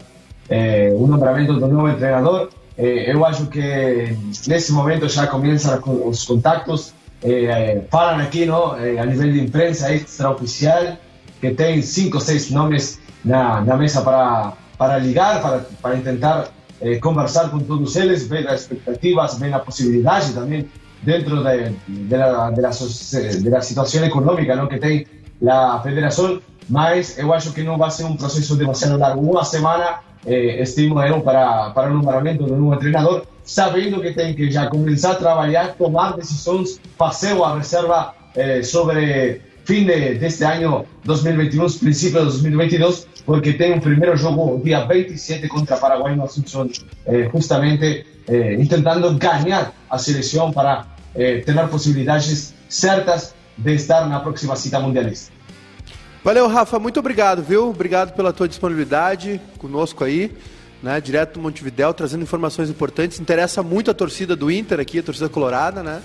[0.50, 2.50] eh, o nombramento do novo treinador.
[2.76, 4.14] Eh, eu acho que
[4.46, 6.92] nesse momento já começam os contatos.
[7.22, 10.96] Eh, falam aqui no, eh, a nível de imprensa extraoficial
[11.40, 16.48] que tem cinco ou seis nomes na, na mesa para para ligar, para, para tentar
[16.80, 20.66] eh, conversar com todos eles, ver as expectativas, ver a possibilidade também
[21.02, 25.06] dentro de, de, la, de, la, de la situação econômica não, que tem
[25.46, 29.20] a federação, mas eu acho que não vai ser um processo demasiado largo.
[29.20, 34.32] Uma semana, eh, estimo eu, para, para o nomeamento do novo treinador, sabendo que tem
[34.32, 40.44] que já começar a trabalhar, tomar decisões, fazer a reserva eh, sobre fim de, deste
[40.44, 46.24] ano 2021, princípio de 2022, porque tem um primeiro jogo dia 27 contra Paraguai no
[46.24, 46.70] Assunção,
[47.06, 50.86] eh, justamente eh, tentando ganhar a seleção para
[51.16, 55.32] eh, ter possibilidades certas de estar na próxima cita mundialista.
[56.22, 57.70] Valeu, Rafa, muito obrigado, viu?
[57.70, 60.30] Obrigado pela tua disponibilidade conosco aí,
[60.82, 61.00] né?
[61.00, 63.20] Direto do Montevidéu, trazendo informações importantes.
[63.20, 66.02] Interessa muito a torcida do Inter aqui, a torcida colorada, né?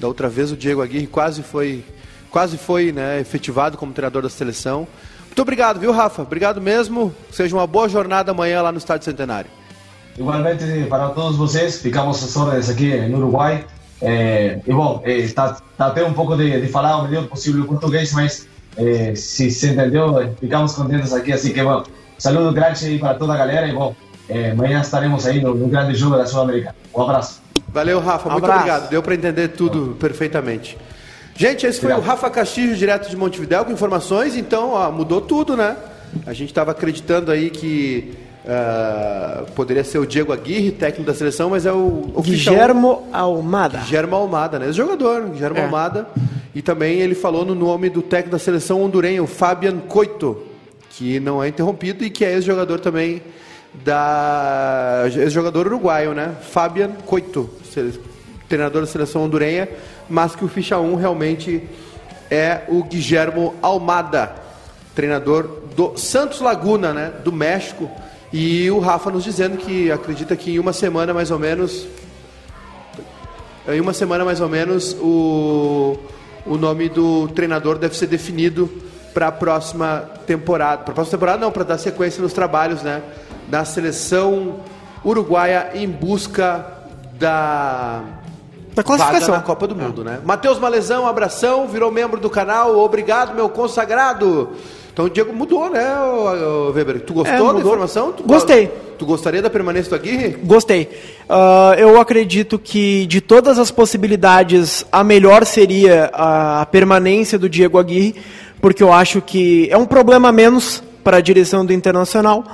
[0.00, 1.84] Da outra vez o Diego Aguirre quase foi
[2.30, 4.86] quase foi né, efetivado como treinador da seleção.
[5.26, 6.22] Muito obrigado, viu, Rafa?
[6.22, 7.14] Obrigado mesmo.
[7.30, 9.50] Seja uma boa jornada amanhã lá no Estádio Centenário.
[10.18, 13.64] Igualmente para todos vocês, ficamos às ordens aqui no Uruguai.
[14.00, 17.66] É, e bom, está é, até um pouco de, de, falar o melhor possível o
[17.66, 18.46] português, mas
[18.76, 21.32] é, se se entendeu, ficamos contentes aqui.
[21.32, 21.84] Assim que, bom,
[22.18, 23.94] saludo grande para toda a galera e, bom,
[24.28, 26.74] é, amanhã estaremos aí no, no grande jogo da Sul-América.
[26.94, 27.40] Um abraço.
[27.68, 28.30] Valeu, Rafa.
[28.30, 28.60] Muito abraço.
[28.60, 28.90] obrigado.
[28.90, 30.76] Deu para entender tudo perfeitamente.
[31.36, 32.06] Gente, esse foi Obrigado.
[32.06, 34.34] o Rafa Castilho, direto de Montevidéu, com informações.
[34.34, 35.76] Então, ó, mudou tudo, né?
[36.26, 38.14] A gente estava acreditando aí que
[38.46, 42.10] uh, poderia ser o Diego Aguirre, técnico da seleção, mas é o...
[42.14, 43.78] o Guilhermo Almada.
[43.80, 44.66] Guilhermo Almada, né?
[44.66, 45.64] Esse jogador, Guilhermo é.
[45.64, 46.06] Almada.
[46.54, 50.42] E também ele falou no nome do técnico da seleção hondurenha, o Fabian Coito,
[50.90, 53.20] que não é interrompido e que é ex-jogador também
[53.84, 55.04] da...
[55.06, 56.34] ex-jogador uruguaio, né?
[56.42, 57.50] Fabian Coito,
[58.48, 59.68] treinador da seleção hondurenha
[60.08, 61.62] mas que o ficha 1 realmente
[62.30, 64.34] é o Guillermo Almada,
[64.94, 67.90] treinador do Santos Laguna, né, do México.
[68.32, 71.86] E o Rafa nos dizendo que acredita que em uma semana mais ou menos
[73.68, 75.96] em uma semana mais ou menos o,
[76.44, 78.70] o nome do treinador deve ser definido
[79.16, 80.82] para a próxima temporada.
[80.82, 83.00] Para a próxima temporada não, para dar sequência nos trabalhos, né,
[83.48, 84.56] da seleção
[85.02, 86.66] uruguaia em busca
[87.18, 88.02] da
[88.74, 89.28] da classificação.
[89.28, 90.20] Vaga na Copa do Mundo, né?
[90.22, 92.76] Matheus Malezão, abração, virou membro do canal.
[92.76, 94.50] Obrigado, meu consagrado.
[94.92, 95.82] Então o Diego mudou, né,
[96.74, 97.00] Weber?
[97.00, 98.12] Tu gostou é, da informação?
[98.12, 98.70] Tu Gostei.
[98.98, 100.38] Tu gostaria da permanência do Aguirre?
[100.42, 100.88] Gostei.
[101.28, 107.78] Uh, eu acredito que de todas as possibilidades, a melhor seria a permanência do Diego
[107.78, 108.14] Aguirre,
[108.66, 112.44] porque eu acho que é um problema menos para a direção do Internacional.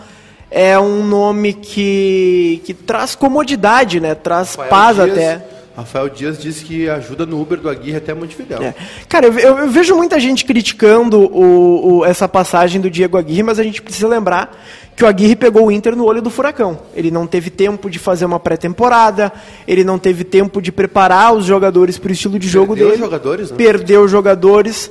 [0.50, 4.14] É um nome que, que traz comodidade, né?
[4.14, 5.10] Traz Rafael paz Dias.
[5.10, 5.46] até.
[5.74, 8.62] Rafael Dias disse que ajuda no Uber do Aguirre até Montevidéu.
[8.62, 8.74] É.
[9.08, 13.58] Cara, eu, eu, vejo muita gente criticando o, o, essa passagem do Diego Aguirre, mas
[13.58, 14.54] a gente precisa lembrar
[14.94, 16.78] que o Aguirre pegou o Inter no olho do furacão.
[16.94, 19.32] Ele não teve tempo de fazer uma pré-temporada,
[19.66, 23.02] ele não teve tempo de preparar os jogadores para o estilo de jogo Perdeu dele.
[23.02, 23.56] jogadores, né?
[23.56, 24.90] Perdeu jogadores.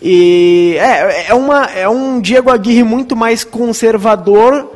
[0.00, 4.70] E é, é, uma, é um Diego Aguirre muito mais conservador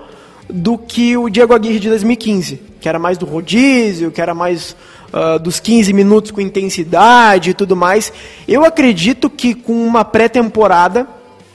[0.48, 4.76] do que o Diego Aguirre de 2015, que era mais do rodízio, que era mais
[5.12, 8.12] uh, dos 15 minutos com intensidade e tudo mais.
[8.48, 11.06] Eu acredito que com uma pré-temporada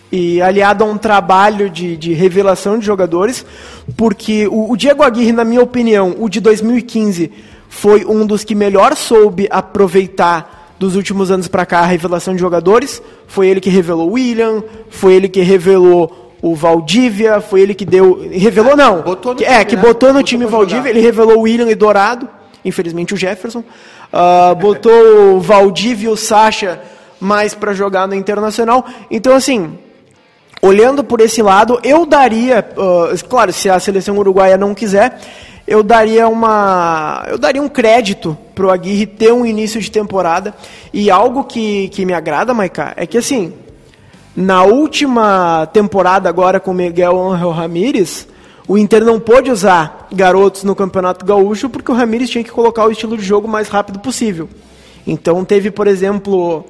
[0.09, 3.45] e aliado a um trabalho de, de revelação de jogadores,
[3.97, 7.31] porque o, o Diego Aguirre, na minha opinião, o de 2015
[7.67, 12.41] foi um dos que melhor soube aproveitar dos últimos anos para cá a revelação de
[12.41, 13.01] jogadores.
[13.27, 17.85] Foi ele que revelou o William, foi ele que revelou o Valdívia, foi ele que
[17.85, 18.27] deu.
[18.31, 19.01] Revelou não.
[19.01, 19.81] Botou no que, time, é, que né?
[19.81, 20.89] botou no Botou time Valdívia, jogar.
[20.91, 22.27] ele revelou o William e Dourado,
[22.63, 23.63] infelizmente o Jefferson.
[24.11, 26.81] Ah, botou o Valdívia e o Sacha
[27.19, 28.85] mais para jogar no Internacional.
[29.09, 29.77] Então, assim,
[30.61, 35.19] olhando por esse lado, eu daria, ah, claro, se a seleção uruguaia não quiser,
[35.67, 40.55] eu daria uma, eu daria um crédito pro Aguirre ter um início de temporada
[40.93, 43.53] e algo que, que me agrada, Maiká, é que assim,
[44.35, 48.27] na última temporada agora com Miguel Angel Ramírez,
[48.67, 52.85] o Inter não pôde usar garotos no Campeonato Gaúcho porque o Ramírez tinha que colocar
[52.85, 54.49] o estilo de jogo mais rápido possível.
[55.05, 56.65] Então teve, por exemplo,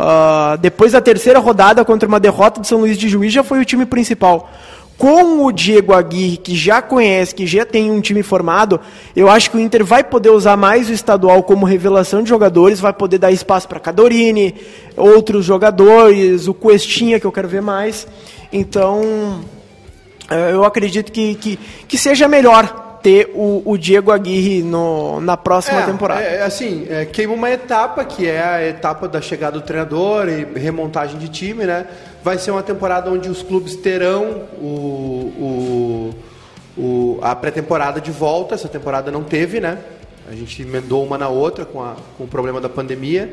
[0.00, 3.58] ah, depois da terceira rodada contra uma derrota do São Luís de Juiz, já foi
[3.58, 4.48] o time principal.
[4.96, 8.80] Com o Diego Aguirre, que já conhece, que já tem um time formado,
[9.14, 12.78] eu acho que o Inter vai poder usar mais o estadual como revelação de jogadores,
[12.78, 14.54] vai poder dar espaço para Cadorini,
[14.96, 18.06] outros jogadores, o Cuestinha, que eu quero ver mais.
[18.52, 19.40] Então,
[20.30, 25.36] eh, eu acredito que, que, que seja melhor ter o, o Diego Aguirre no, na
[25.36, 26.22] próxima temporada.
[26.22, 30.28] É, é, assim, é, queima uma etapa, que é a etapa da chegada do treinador
[30.28, 31.86] e remontagem de time, né?
[32.22, 36.10] Vai ser uma temporada onde os clubes terão o,
[36.76, 38.54] o, o- a pré-temporada de volta.
[38.54, 39.78] Essa temporada não teve, né?
[40.30, 43.32] A gente emendou uma na outra com, a- com o problema da pandemia.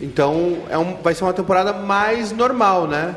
[0.00, 3.16] Então, é um, vai ser uma temporada mais normal, né?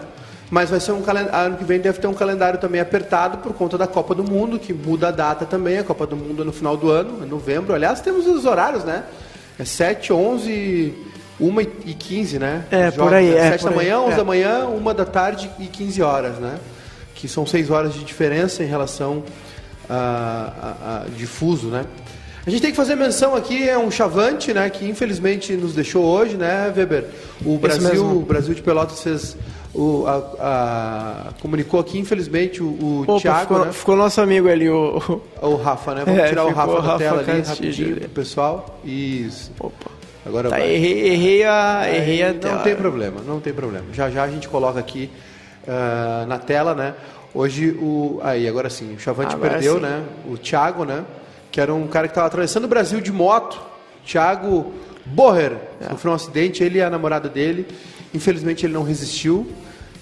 [0.51, 1.47] Mas vai ser um calendário.
[1.47, 4.59] Ano que vem deve ter um calendário também apertado por conta da Copa do Mundo,
[4.59, 5.79] que muda a data também.
[5.79, 7.73] A Copa do Mundo é no final do ano, é novembro.
[7.73, 9.05] Aliás, temos os horários, né?
[9.57, 10.93] É 7, 11,
[11.39, 12.65] 1 e 15, né?
[12.69, 13.47] É, por aí, né?
[13.47, 14.15] é, 7 da por aí, manhã, 11 é.
[14.17, 16.59] da manhã, 1 da tarde e 15 horas, né?
[17.15, 19.23] Que são 6 horas de diferença em relação
[19.89, 21.85] a, a, a de fuso, né?
[22.45, 24.67] A gente tem que fazer menção aqui, é um chavante, né?
[24.69, 27.05] Que infelizmente nos deixou hoje, né, Weber?
[27.45, 29.37] O Brasil, o Brasil de Pelotas fez.
[29.73, 30.15] O, a,
[31.29, 33.71] a- comunicou aqui, infelizmente, o, o Opa, Thiago, ficou, né?
[33.71, 35.21] ficou nosso amigo ali, o.
[35.41, 36.03] O Rafa, né?
[36.03, 38.79] Vamos É, tirar o Rafa o da Rafa tela ali Castilho rapidinho pro pessoal.
[38.83, 39.51] Isso.
[39.59, 39.91] Opa.
[40.25, 41.83] Agora Tá, errei, errei a.
[41.87, 43.85] Errei a não tem problema, não tem problema.
[43.93, 45.09] Já já a gente coloca aqui
[45.67, 46.93] ah, na tela, né?
[47.33, 48.19] Hoje o.
[48.23, 49.81] Aí, agora sim, o Chavante Agora perdeu, sim.
[49.81, 50.03] né?
[50.27, 51.03] O Thiago, né?
[51.51, 53.61] Que era um cara que estava atravessando o Brasil de moto.
[54.05, 54.71] Thiago
[55.05, 55.53] Borrer.
[55.79, 55.89] É.
[55.89, 57.67] Sofreu um acidente, ele e a namorada dele.
[58.13, 59.47] Infelizmente ele não resistiu.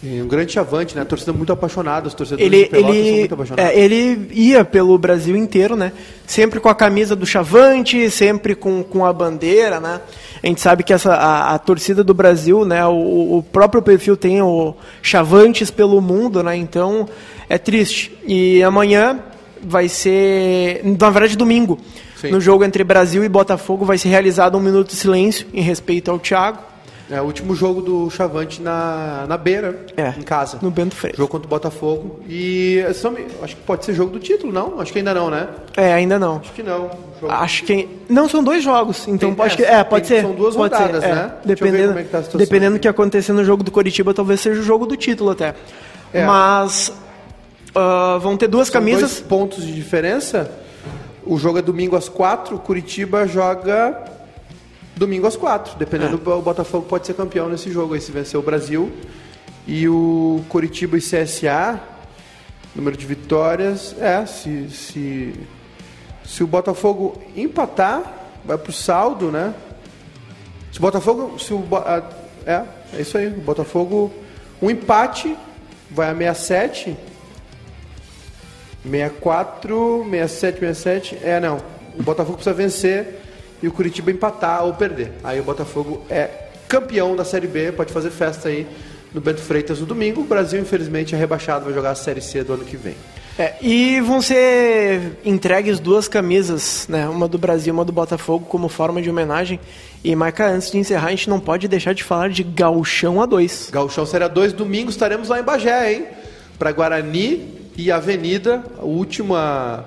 [0.01, 1.01] Um grande chavante, né?
[1.01, 3.71] A torcida muito apaixonada, os torcedores Ele, de Pelotas ele, muito apaixonados.
[3.71, 5.91] é, ele ia pelo Brasil inteiro, né?
[6.25, 9.99] Sempre com a camisa do Chavante, sempre com, com a bandeira, né?
[10.41, 12.85] A gente sabe que essa, a, a torcida do Brasil, né?
[12.85, 16.55] O, o próprio perfil tem o Chavantes pelo mundo, né?
[16.55, 17.05] Então
[17.49, 18.17] é triste.
[18.25, 19.19] E amanhã
[19.63, 21.77] vai ser, na verdade, domingo,
[22.15, 22.31] Sim.
[22.31, 26.09] no jogo entre Brasil e Botafogo, vai ser realizado um minuto de silêncio em respeito
[26.11, 26.69] ao Thiago.
[27.11, 30.59] É o último jogo do Chavante na, na beira, É, em casa.
[30.61, 31.17] no Bento Freire.
[31.17, 32.19] Jogo contra o Botafogo.
[32.29, 34.79] E são- acho que pode ser jogo do título, não?
[34.79, 35.47] Acho que ainda não, né?
[35.75, 36.35] É, ainda não.
[36.37, 36.91] Acho que não.
[37.19, 37.89] Jogo- Acho que.
[38.07, 39.07] Não, são dois jogos.
[39.07, 39.63] Então pode é, que.
[39.63, 40.23] É, pode tem- ser.
[40.23, 41.15] são duas pode rodadas, ser, é.
[41.15, 41.31] né?
[41.43, 44.59] Dependendo, como é que tá dependendo do que acontecer no jogo do Coritiba, talvez seja
[44.61, 45.55] o jogo do título até.
[46.13, 46.23] É.
[46.27, 46.93] Mas.
[47.79, 49.11] Ah, vão ter duas São camisas.
[49.11, 50.51] dois pontos de diferença.
[51.25, 52.57] O jogo é domingo às quatro.
[52.59, 54.03] Curitiba joga
[54.95, 55.77] domingo às quatro.
[55.77, 56.29] Dependendo, É.
[56.33, 58.91] o Botafogo pode ser campeão nesse jogo aí, se vencer o Brasil.
[59.67, 61.79] E o Curitiba e CSA,
[62.75, 65.33] número de vitórias, é, se, se,
[66.25, 68.01] se o Botafogo empatar,
[68.43, 69.53] vai pro saldo, né?
[70.71, 71.37] Se o Botafogo.
[71.39, 71.63] Se o,
[72.45, 72.63] é,
[72.97, 73.27] é isso aí.
[73.27, 74.11] O Botafogo.
[74.61, 75.37] Um empate
[75.91, 76.97] vai a 67.
[78.83, 81.17] 64, 67, 67.
[81.23, 81.57] É, não.
[81.97, 83.19] O Botafogo precisa vencer
[83.61, 85.11] e o Curitiba empatar ou perder.
[85.23, 86.29] Aí o Botafogo é
[86.67, 88.65] campeão da Série B, pode fazer festa aí
[89.13, 90.21] no Bento Freitas no domingo.
[90.21, 92.95] O Brasil, infelizmente, é rebaixado, vai jogar a Série C do ano que vem.
[93.37, 97.07] É, e vão ser entregues duas camisas, né?
[97.07, 99.59] Uma do Brasil e uma do Botafogo, como forma de homenagem.
[100.03, 103.71] E, Maica, antes de encerrar, a gente não pode deixar de falar de Gauchão A2.
[103.71, 106.05] Gauchão Série 2, domingo estaremos lá em Bagé, hein?
[106.57, 109.85] Para Guarani e Avenida, a última.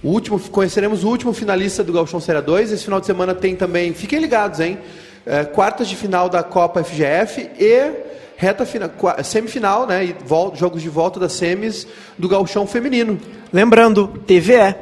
[0.00, 2.70] O último, conheceremos o último finalista do Gauchão Série 2.
[2.70, 4.78] Esse final de semana tem também, fiquem ligados, hein?
[5.24, 7.92] É, quartas de final da Copa FGF e
[8.36, 8.90] reta final,
[9.24, 10.04] semifinal, né?
[10.04, 10.16] E
[10.54, 11.84] jogos de volta das semis
[12.16, 13.18] do Gauchão Feminino.
[13.52, 14.76] Lembrando, TVE.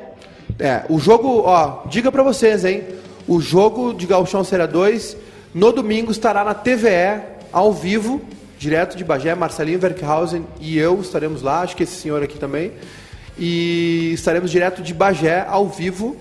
[0.59, 2.83] É, o jogo, ó, diga pra vocês, hein?
[3.27, 5.17] O jogo de Gauchão Série 2
[5.55, 8.21] no domingo estará na TVE ao vivo,
[8.65, 12.73] direto de Bagé, Marcelinho Verkhausen e eu estaremos lá, acho que esse senhor aqui também.
[13.39, 16.17] E estaremos direto de Bagé ao vivo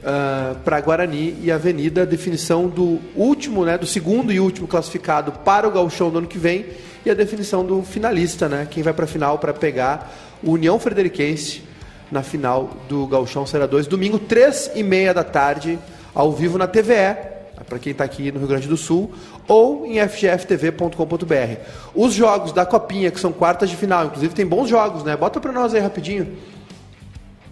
[0.00, 5.68] uh, para Guarani e Avenida, definição do último, né, do segundo e último classificado para
[5.68, 6.64] o Gauchão do ano que vem
[7.04, 10.10] e a definição do finalista, né, quem vai para a final para pegar
[10.42, 11.62] o União Frederiquense
[12.10, 15.78] na final do Gauchão Série 2, domingo, três e meia da tarde,
[16.14, 17.33] ao vivo na TVE,
[17.66, 19.12] para quem está aqui no Rio Grande do Sul,
[19.46, 21.60] ou em fgftv.com.br.
[21.94, 25.16] Os jogos da Copinha, que são quartas de final, inclusive tem bons jogos, né?
[25.16, 26.36] Bota para nós aí rapidinho.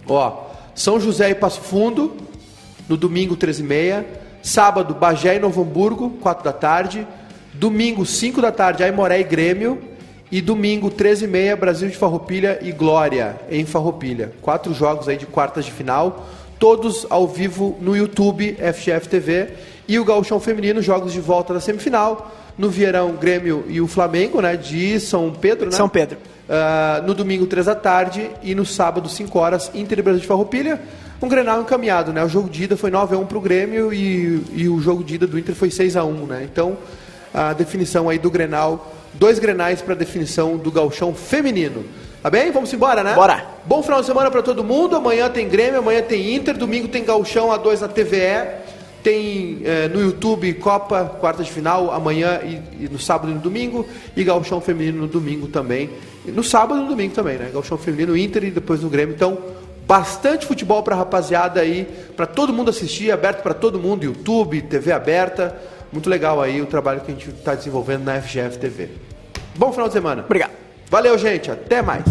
[0.07, 2.16] Ó, São José e Passo Fundo,
[2.88, 4.05] no domingo, 13h30.
[4.42, 7.07] Sábado, Bagé e Novo Hamburgo, 4 da tarde.
[7.55, 9.80] Domingo, 5 da tarde, Aimoré e Grêmio.
[10.32, 14.32] E domingo, 13h30, Brasil de Farroupilha e Glória, em Farroupilha.
[14.40, 16.26] Quatro jogos aí de quartas de final,
[16.59, 19.50] todos ao vivo no YouTube, FGF TV.
[19.89, 22.33] E o Gauchão Feminino, jogos de volta da semifinal.
[22.57, 24.57] No Vieirão, Grêmio e o Flamengo, né?
[24.57, 25.76] De São Pedro, né?
[25.76, 26.18] São Pedro.
[26.49, 28.30] Uh, no domingo, 3 da tarde.
[28.43, 30.80] E no sábado, 5 horas, Inter e Brasil de Farroupilha.
[31.20, 32.22] Um Grenal encaminhado, né?
[32.24, 35.26] O jogo de ida foi 9x1 para o Grêmio e, e o jogo de ida
[35.26, 36.49] do Inter foi 6x1, né?
[36.51, 36.76] Então,
[37.33, 41.85] a definição aí do Grenal dois grenais para definição do galchão feminino.
[42.22, 42.51] Tá bem?
[42.53, 43.14] Vamos embora, né?
[43.14, 43.45] Bora.
[43.64, 44.97] Bom final de semana para todo mundo.
[44.97, 48.62] Amanhã tem Grêmio, amanhã tem Inter, domingo tem galchão A2 na TVE.
[49.03, 53.40] Tem é, no YouTube Copa, quarta de final, amanhã e, e, no sábado e no
[53.40, 53.86] domingo.
[54.16, 55.90] E galchão feminino no domingo também.
[56.24, 57.50] E no sábado e no domingo também, né?
[57.53, 59.14] Galchão feminino, Inter e depois no Grêmio.
[59.14, 59.38] Então,
[59.86, 64.92] bastante futebol para rapaziada aí, para todo mundo assistir, aberto para todo mundo, YouTube, TV
[64.92, 65.57] aberta.
[65.92, 68.88] Muito legal aí o trabalho que a gente está desenvolvendo na FGF TV.
[69.57, 70.22] Bom final de semana.
[70.24, 70.53] Obrigado.
[70.88, 71.50] Valeu, gente.
[71.50, 72.05] Até mais.